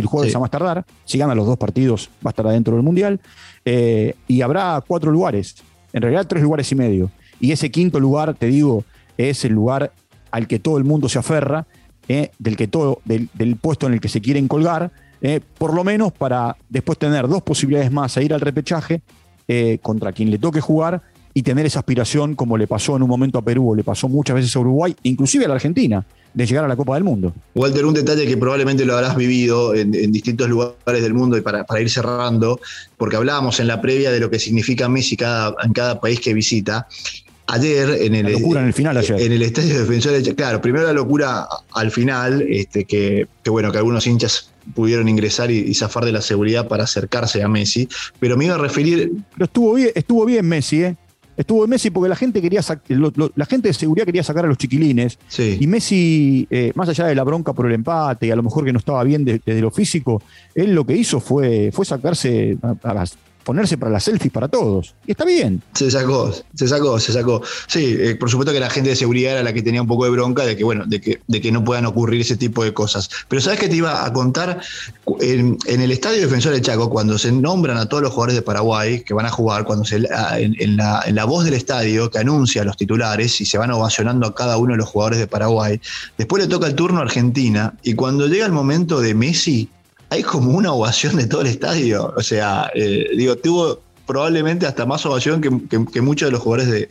jueves 0.06 0.34
a 0.34 0.38
más 0.38 0.50
tardar. 0.50 0.84
Si 1.04 1.18
gana 1.18 1.34
los 1.34 1.46
dos 1.46 1.58
partidos, 1.58 2.08
va 2.24 2.28
a 2.28 2.30
estar 2.30 2.46
adentro 2.46 2.74
del 2.74 2.82
Mundial. 2.82 3.20
y 3.64 4.40
habrá 4.42 4.82
cuatro 4.86 5.10
lugares, 5.10 5.56
en 5.92 6.02
realidad 6.02 6.26
tres 6.28 6.42
lugares 6.42 6.70
y 6.70 6.74
medio. 6.74 7.10
Y 7.40 7.52
ese 7.52 7.70
quinto 7.70 7.98
lugar, 7.98 8.34
te 8.34 8.46
digo, 8.46 8.84
es 9.18 9.44
el 9.44 9.52
lugar 9.52 9.92
al 10.30 10.46
que 10.46 10.58
todo 10.58 10.78
el 10.78 10.84
mundo 10.84 11.08
se 11.08 11.18
aferra, 11.18 11.66
del, 12.06 12.56
que 12.56 12.68
todo, 12.68 13.00
del, 13.04 13.28
del 13.34 13.56
puesto 13.56 13.86
en 13.86 13.94
el 13.94 14.00
que 14.00 14.08
se 14.08 14.20
quieren 14.20 14.46
colgar 14.46 14.92
eh, 15.26 15.40
por 15.56 15.72
lo 15.72 15.84
menos 15.84 16.12
para 16.12 16.54
después 16.68 16.98
tener 16.98 17.26
dos 17.28 17.42
posibilidades 17.42 17.90
más 17.90 18.14
a 18.14 18.22
ir 18.22 18.34
al 18.34 18.42
repechaje 18.42 19.00
eh, 19.48 19.78
contra 19.82 20.12
quien 20.12 20.30
le 20.30 20.38
toque 20.38 20.60
jugar 20.60 21.02
y 21.34 21.42
tener 21.42 21.66
esa 21.66 21.80
aspiración 21.80 22.36
como 22.36 22.56
le 22.56 22.66
pasó 22.66 22.96
en 22.96 23.02
un 23.02 23.08
momento 23.08 23.38
a 23.38 23.42
Perú 23.42 23.70
o 23.70 23.74
le 23.74 23.82
pasó 23.82 24.08
muchas 24.08 24.36
veces 24.36 24.54
a 24.54 24.60
Uruguay, 24.60 24.94
inclusive 25.02 25.44
a 25.44 25.48
la 25.48 25.54
Argentina, 25.54 26.06
de 26.32 26.46
llegar 26.46 26.64
a 26.64 26.68
la 26.68 26.76
Copa 26.76 26.94
del 26.94 27.04
Mundo. 27.04 27.34
Walter, 27.54 27.84
un 27.84 27.94
detalle 27.94 28.26
que 28.26 28.36
probablemente 28.36 28.84
lo 28.84 28.94
habrás 28.94 29.16
vivido 29.16 29.74
en, 29.74 29.90
distintos 29.90 30.48
lugares 30.48 31.02
del 31.02 31.12
mundo 31.12 31.36
y 31.36 31.40
para, 31.40 31.64
ir 31.80 31.90
cerrando, 31.90 32.60
porque 32.96 33.16
hablábamos 33.16 33.58
en 33.58 33.66
la 33.66 33.80
previa 33.80 34.12
de 34.12 34.20
lo 34.20 34.30
que 34.30 34.38
significa 34.38 34.88
Messi 34.88 35.16
en 35.62 35.72
cada 35.72 36.00
país 36.00 36.20
que 36.20 36.34
visita. 36.34 36.86
Ayer, 37.46 38.02
en 38.02 38.14
el, 38.14 38.32
locura 38.32 38.60
en 38.60 38.68
el 38.68 38.72
final 38.72 38.96
ayer. 38.96 39.20
En 39.20 39.32
el 39.32 39.42
estadio 39.42 39.74
de 39.74 39.80
defensores, 39.80 40.34
claro, 40.34 40.60
primero 40.60 40.86
la 40.86 40.94
locura 40.94 41.46
al 41.72 41.90
final, 41.90 42.42
este, 42.48 42.84
que, 42.84 43.26
bueno, 43.46 43.70
que 43.70 43.78
algunos 43.78 44.06
hinchas 44.06 44.50
pudieron 44.74 45.08
ingresar 45.08 45.50
y, 45.50 45.74
zafar 45.74 46.06
de 46.06 46.12
la 46.12 46.22
seguridad 46.22 46.68
para 46.68 46.84
acercarse 46.84 47.42
a 47.42 47.48
Messi, 47.48 47.88
pero 48.18 48.36
me 48.36 48.46
iba 48.46 48.54
a 48.54 48.58
referir. 48.58 49.12
Pero 49.32 49.44
estuvo 49.44 49.74
bien, 49.74 49.90
estuvo 49.94 50.24
bien 50.24 50.46
Messi, 50.46 50.84
¿eh? 50.84 50.96
Estuvo 51.36 51.66
Messi 51.66 51.90
porque 51.90 52.08
la 52.08 52.16
gente 52.16 52.40
quería 52.40 52.60
la 53.34 53.46
gente 53.46 53.68
de 53.68 53.74
seguridad 53.74 54.06
quería 54.06 54.22
sacar 54.22 54.44
a 54.44 54.48
los 54.48 54.56
chiquilines. 54.56 55.18
Y 55.36 55.66
Messi, 55.66 56.46
eh, 56.50 56.72
más 56.74 56.88
allá 56.88 57.06
de 57.06 57.14
la 57.14 57.24
bronca 57.24 57.52
por 57.52 57.66
el 57.66 57.72
empate 57.72 58.26
y 58.26 58.30
a 58.30 58.36
lo 58.36 58.42
mejor 58.42 58.64
que 58.64 58.72
no 58.72 58.78
estaba 58.78 59.02
bien 59.02 59.24
desde 59.24 59.60
lo 59.60 59.70
físico, 59.70 60.22
él 60.54 60.74
lo 60.74 60.84
que 60.84 60.96
hizo 60.96 61.20
fue, 61.20 61.70
fue 61.72 61.84
sacarse 61.84 62.56
a, 62.82 62.94
las 62.94 63.18
ponerse 63.44 63.78
para 63.78 63.92
las 63.92 64.04
selfies 64.04 64.32
para 64.32 64.48
todos. 64.48 64.94
Y 65.06 65.12
está 65.12 65.24
bien. 65.24 65.62
Se 65.74 65.90
sacó, 65.90 66.32
se 66.54 66.66
sacó, 66.66 66.98
se 66.98 67.12
sacó. 67.12 67.42
Sí, 67.66 67.96
eh, 67.98 68.16
por 68.16 68.30
supuesto 68.30 68.52
que 68.52 68.60
la 68.60 68.70
gente 68.70 68.90
de 68.90 68.96
seguridad 68.96 69.32
era 69.32 69.42
la 69.42 69.52
que 69.52 69.62
tenía 69.62 69.82
un 69.82 69.86
poco 69.86 70.04
de 70.04 70.10
bronca 70.10 70.44
de 70.44 70.56
que, 70.56 70.64
bueno, 70.64 70.84
de 70.86 71.00
que, 71.00 71.20
de 71.26 71.40
que 71.40 71.52
no 71.52 71.62
puedan 71.62 71.86
ocurrir 71.86 72.22
ese 72.22 72.36
tipo 72.36 72.64
de 72.64 72.72
cosas. 72.72 73.08
Pero 73.28 73.42
¿sabes 73.42 73.60
qué 73.60 73.68
te 73.68 73.76
iba 73.76 74.04
a 74.04 74.12
contar? 74.12 74.60
En, 75.20 75.58
el 75.66 75.90
Estadio 75.92 76.20
Defensor 76.22 76.52
de 76.52 76.62
Chaco, 76.62 76.88
cuando 76.90 77.18
se 77.18 77.30
nombran 77.30 77.76
a 77.76 77.86
todos 77.86 78.02
los 78.02 78.12
jugadores 78.12 78.36
de 78.36 78.42
Paraguay 78.42 79.02
que 79.02 79.14
van 79.14 79.26
a 79.26 79.30
jugar, 79.30 79.64
cuando 79.64 79.84
se, 79.84 79.96
en, 79.96 80.76
la, 80.76 81.02
en 81.06 81.14
la 81.14 81.24
voz 81.24 81.44
del 81.44 81.54
estadio 81.54 82.10
que 82.10 82.18
anuncia 82.18 82.62
a 82.62 82.64
los 82.64 82.76
titulares 82.76 83.40
y 83.40 83.46
se 83.46 83.58
van 83.58 83.70
ovacionando 83.70 84.26
a 84.26 84.34
cada 84.34 84.56
uno 84.56 84.72
de 84.72 84.78
los 84.78 84.88
jugadores 84.88 85.18
de 85.18 85.26
Paraguay, 85.26 85.80
después 86.16 86.42
le 86.42 86.48
toca 86.48 86.66
el 86.66 86.74
turno 86.74 87.00
a 87.00 87.02
Argentina 87.02 87.74
y 87.82 87.94
cuando 87.94 88.26
llega 88.26 88.46
el 88.46 88.52
momento 88.52 89.00
de 89.00 89.14
Messi, 89.14 89.68
hay 90.14 90.22
como 90.22 90.52
una 90.52 90.72
ovación 90.72 91.16
de 91.16 91.26
todo 91.26 91.40
el 91.40 91.48
estadio. 91.48 92.14
O 92.16 92.22
sea, 92.22 92.70
eh, 92.74 93.08
digo, 93.16 93.36
tuvo 93.36 93.80
probablemente 94.06 94.66
hasta 94.66 94.86
más 94.86 95.04
ovación 95.06 95.40
que, 95.40 96.00
muchos 96.00 96.28
de 96.28 96.32
los 96.32 96.40
jugadores 96.40 96.88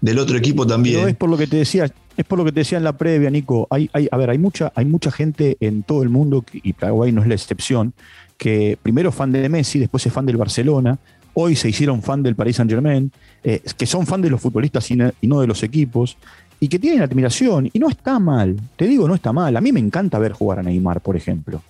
del 0.00 0.18
otro 0.18 0.36
equipo 0.36 0.66
también. 0.66 1.08
es 1.08 1.16
por 1.16 1.30
lo 1.30 1.38
que 1.38 1.46
te 1.46 1.56
decía, 1.56 1.90
es 2.16 2.24
por 2.24 2.38
lo 2.38 2.44
que 2.44 2.52
te 2.52 2.60
decía 2.60 2.76
en 2.76 2.84
la 2.84 2.92
previa, 2.98 3.30
Nico. 3.30 3.66
Hay, 3.70 3.88
hay, 3.92 4.08
a 4.10 4.16
ver, 4.16 4.30
hay 4.30 4.38
mucha, 4.38 4.72
hay 4.74 4.84
mucha 4.84 5.10
gente 5.10 5.56
en 5.60 5.84
todo 5.84 6.02
el 6.02 6.10
mundo, 6.10 6.44
y 6.52 6.72
Paraguay 6.74 7.12
no 7.12 7.22
es 7.22 7.28
la 7.28 7.34
excepción, 7.34 7.94
que 8.36 8.76
primero 8.82 9.10
fan 9.10 9.32
de 9.32 9.48
Messi, 9.48 9.78
después 9.78 10.04
es 10.04 10.12
fan 10.12 10.26
del 10.26 10.36
Barcelona, 10.36 10.98
hoy 11.34 11.56
se 11.56 11.68
hicieron 11.68 12.02
fan 12.02 12.22
del 12.22 12.34
Paris 12.34 12.56
Saint 12.56 12.70
Germain, 12.70 13.10
eh, 13.44 13.62
que 13.78 13.86
son 13.86 14.06
fan 14.06 14.20
de 14.20 14.28
los 14.28 14.40
futbolistas 14.40 14.90
y 14.90 14.96
no 14.96 15.40
de 15.40 15.46
los 15.46 15.62
equipos, 15.62 16.18
y 16.58 16.68
que 16.68 16.78
tienen 16.78 17.00
admiración, 17.00 17.70
y 17.72 17.78
no 17.78 17.88
está 17.88 18.18
mal, 18.18 18.60
te 18.76 18.86
digo, 18.86 19.06
no 19.06 19.14
está 19.14 19.32
mal. 19.32 19.56
A 19.56 19.60
mí 19.60 19.72
me 19.72 19.80
encanta 19.80 20.18
ver 20.18 20.32
jugar 20.32 20.58
a 20.58 20.62
Neymar, 20.62 21.00
por 21.00 21.16
ejemplo. 21.16 21.62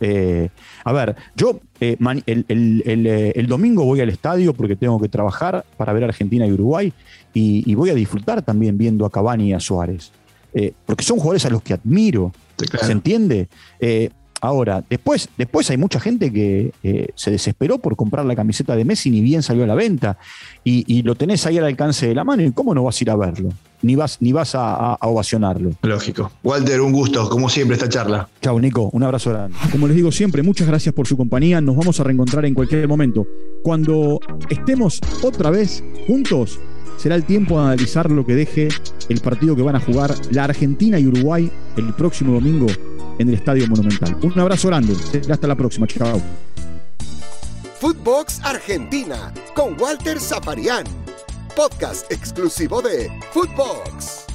Eh, 0.00 0.48
a 0.84 0.92
ver, 0.92 1.16
yo 1.36 1.60
eh, 1.80 1.96
eh, 2.26 3.32
el, 3.36 3.46
domingo 3.46 3.84
voy 3.84 4.00
al 4.00 4.08
estadio 4.08 4.52
porque 4.52 4.76
tengo 4.76 5.00
que 5.00 5.08
trabajar 5.08 5.64
para 5.76 5.92
ver 5.92 6.04
Argentina 6.04 6.46
y 6.46 6.52
Uruguay 6.52 6.92
y, 7.32 7.74
voy 7.74 7.90
a 7.90 7.94
disfrutar 7.94 8.42
también 8.42 8.76
viendo 8.78 9.06
a 9.06 9.10
Cavani 9.10 9.50
y 9.50 9.52
a 9.52 9.60
Suárez. 9.60 10.12
porque 10.86 11.04
son 11.04 11.18
jugadores 11.18 11.46
a 11.46 11.50
los 11.50 11.62
que 11.62 11.74
admiro. 11.74 12.32
¿Se 12.80 12.92
entiende? 12.92 13.48
Ahora, 14.44 14.84
después, 14.88 15.28
después 15.38 15.70
hay 15.70 15.76
mucha 15.78 15.98
gente 16.00 16.32
que 16.32 16.72
se 17.14 17.30
desesperó 17.30 17.78
por 17.78 17.96
comprar 17.96 18.24
la 18.26 18.36
camiseta 18.36 18.76
de 18.76 18.84
Messi, 18.84 19.10
ni 19.10 19.20
bien 19.20 19.42
salió 19.42 19.64
a 19.64 19.66
la 19.66 19.74
venta, 19.74 20.18
y, 20.62 21.02
lo 21.02 21.14
tenés 21.14 21.46
ahí 21.46 21.58
al 21.58 21.64
alcance 21.64 22.06
de 22.06 22.14
la 22.14 22.24
mano, 22.24 22.42
¿y 22.42 22.52
cómo 22.52 22.74
no 22.74 22.84
vas 22.84 23.00
a 23.00 23.04
ir 23.04 23.10
a 23.10 23.16
verlo? 23.16 23.50
ni 23.84 23.96
vas, 23.96 24.16
ni 24.20 24.32
vas 24.32 24.54
a, 24.54 24.96
ovacionarlo. 25.02 25.72
Lógico. 25.82 26.30
Walter, 26.42 26.80
un 26.80 26.92
gusto, 26.92 27.28
como 27.28 27.48
siempre, 27.50 27.76
esta 27.76 27.88
charla. 27.88 28.28
Chao, 28.40 28.58
Nico, 28.58 28.88
un 28.92 29.02
abrazo 29.02 29.30
grande. 29.30 29.56
Como 29.70 29.86
les 29.86 29.96
digo 29.96 30.10
siempre, 30.10 30.42
muchas 30.42 30.66
gracias 30.66 30.94
por 30.94 31.06
su 31.06 31.16
compañía. 31.16 31.60
Nos 31.60 31.76
vamos 31.76 32.00
a 32.00 32.04
reencontrar 32.04 32.46
en 32.46 32.54
cualquier 32.54 32.88
momento. 32.88 33.26
Cuando 33.62 34.20
estemos 34.48 35.00
otra 35.22 35.50
vez 35.50 35.84
juntos, 36.06 36.58
será 36.96 37.14
el 37.14 37.24
tiempo 37.24 37.58
de 37.58 37.66
analizar 37.66 38.10
lo 38.10 38.24
que 38.24 38.34
deje 38.34 38.68
el 39.08 39.20
partido 39.20 39.54
que 39.54 39.62
van 39.62 39.76
a 39.76 39.80
jugar 39.80 40.14
la 40.30 40.44
Argentina 40.44 40.98
y 40.98 41.06
Uruguay 41.06 41.50
el 41.76 41.92
próximo 41.94 42.34
domingo 42.34 42.66
en 43.18 43.28
el 43.28 43.34
Estadio 43.34 43.66
Monumental. 43.68 44.16
Un 44.22 44.38
abrazo 44.38 44.68
grande. 44.68 44.94
Hasta 45.30 45.46
la 45.46 45.54
próxima. 45.54 45.86
Chao. 45.86 46.20
Footbox 47.80 48.40
Argentina 48.42 49.32
con 49.54 49.78
Walter 49.80 50.18
Zafarian 50.18 50.84
podcast 51.54 52.10
exclusivo 52.10 52.82
de 52.82 53.10
Footbox. 53.32 54.33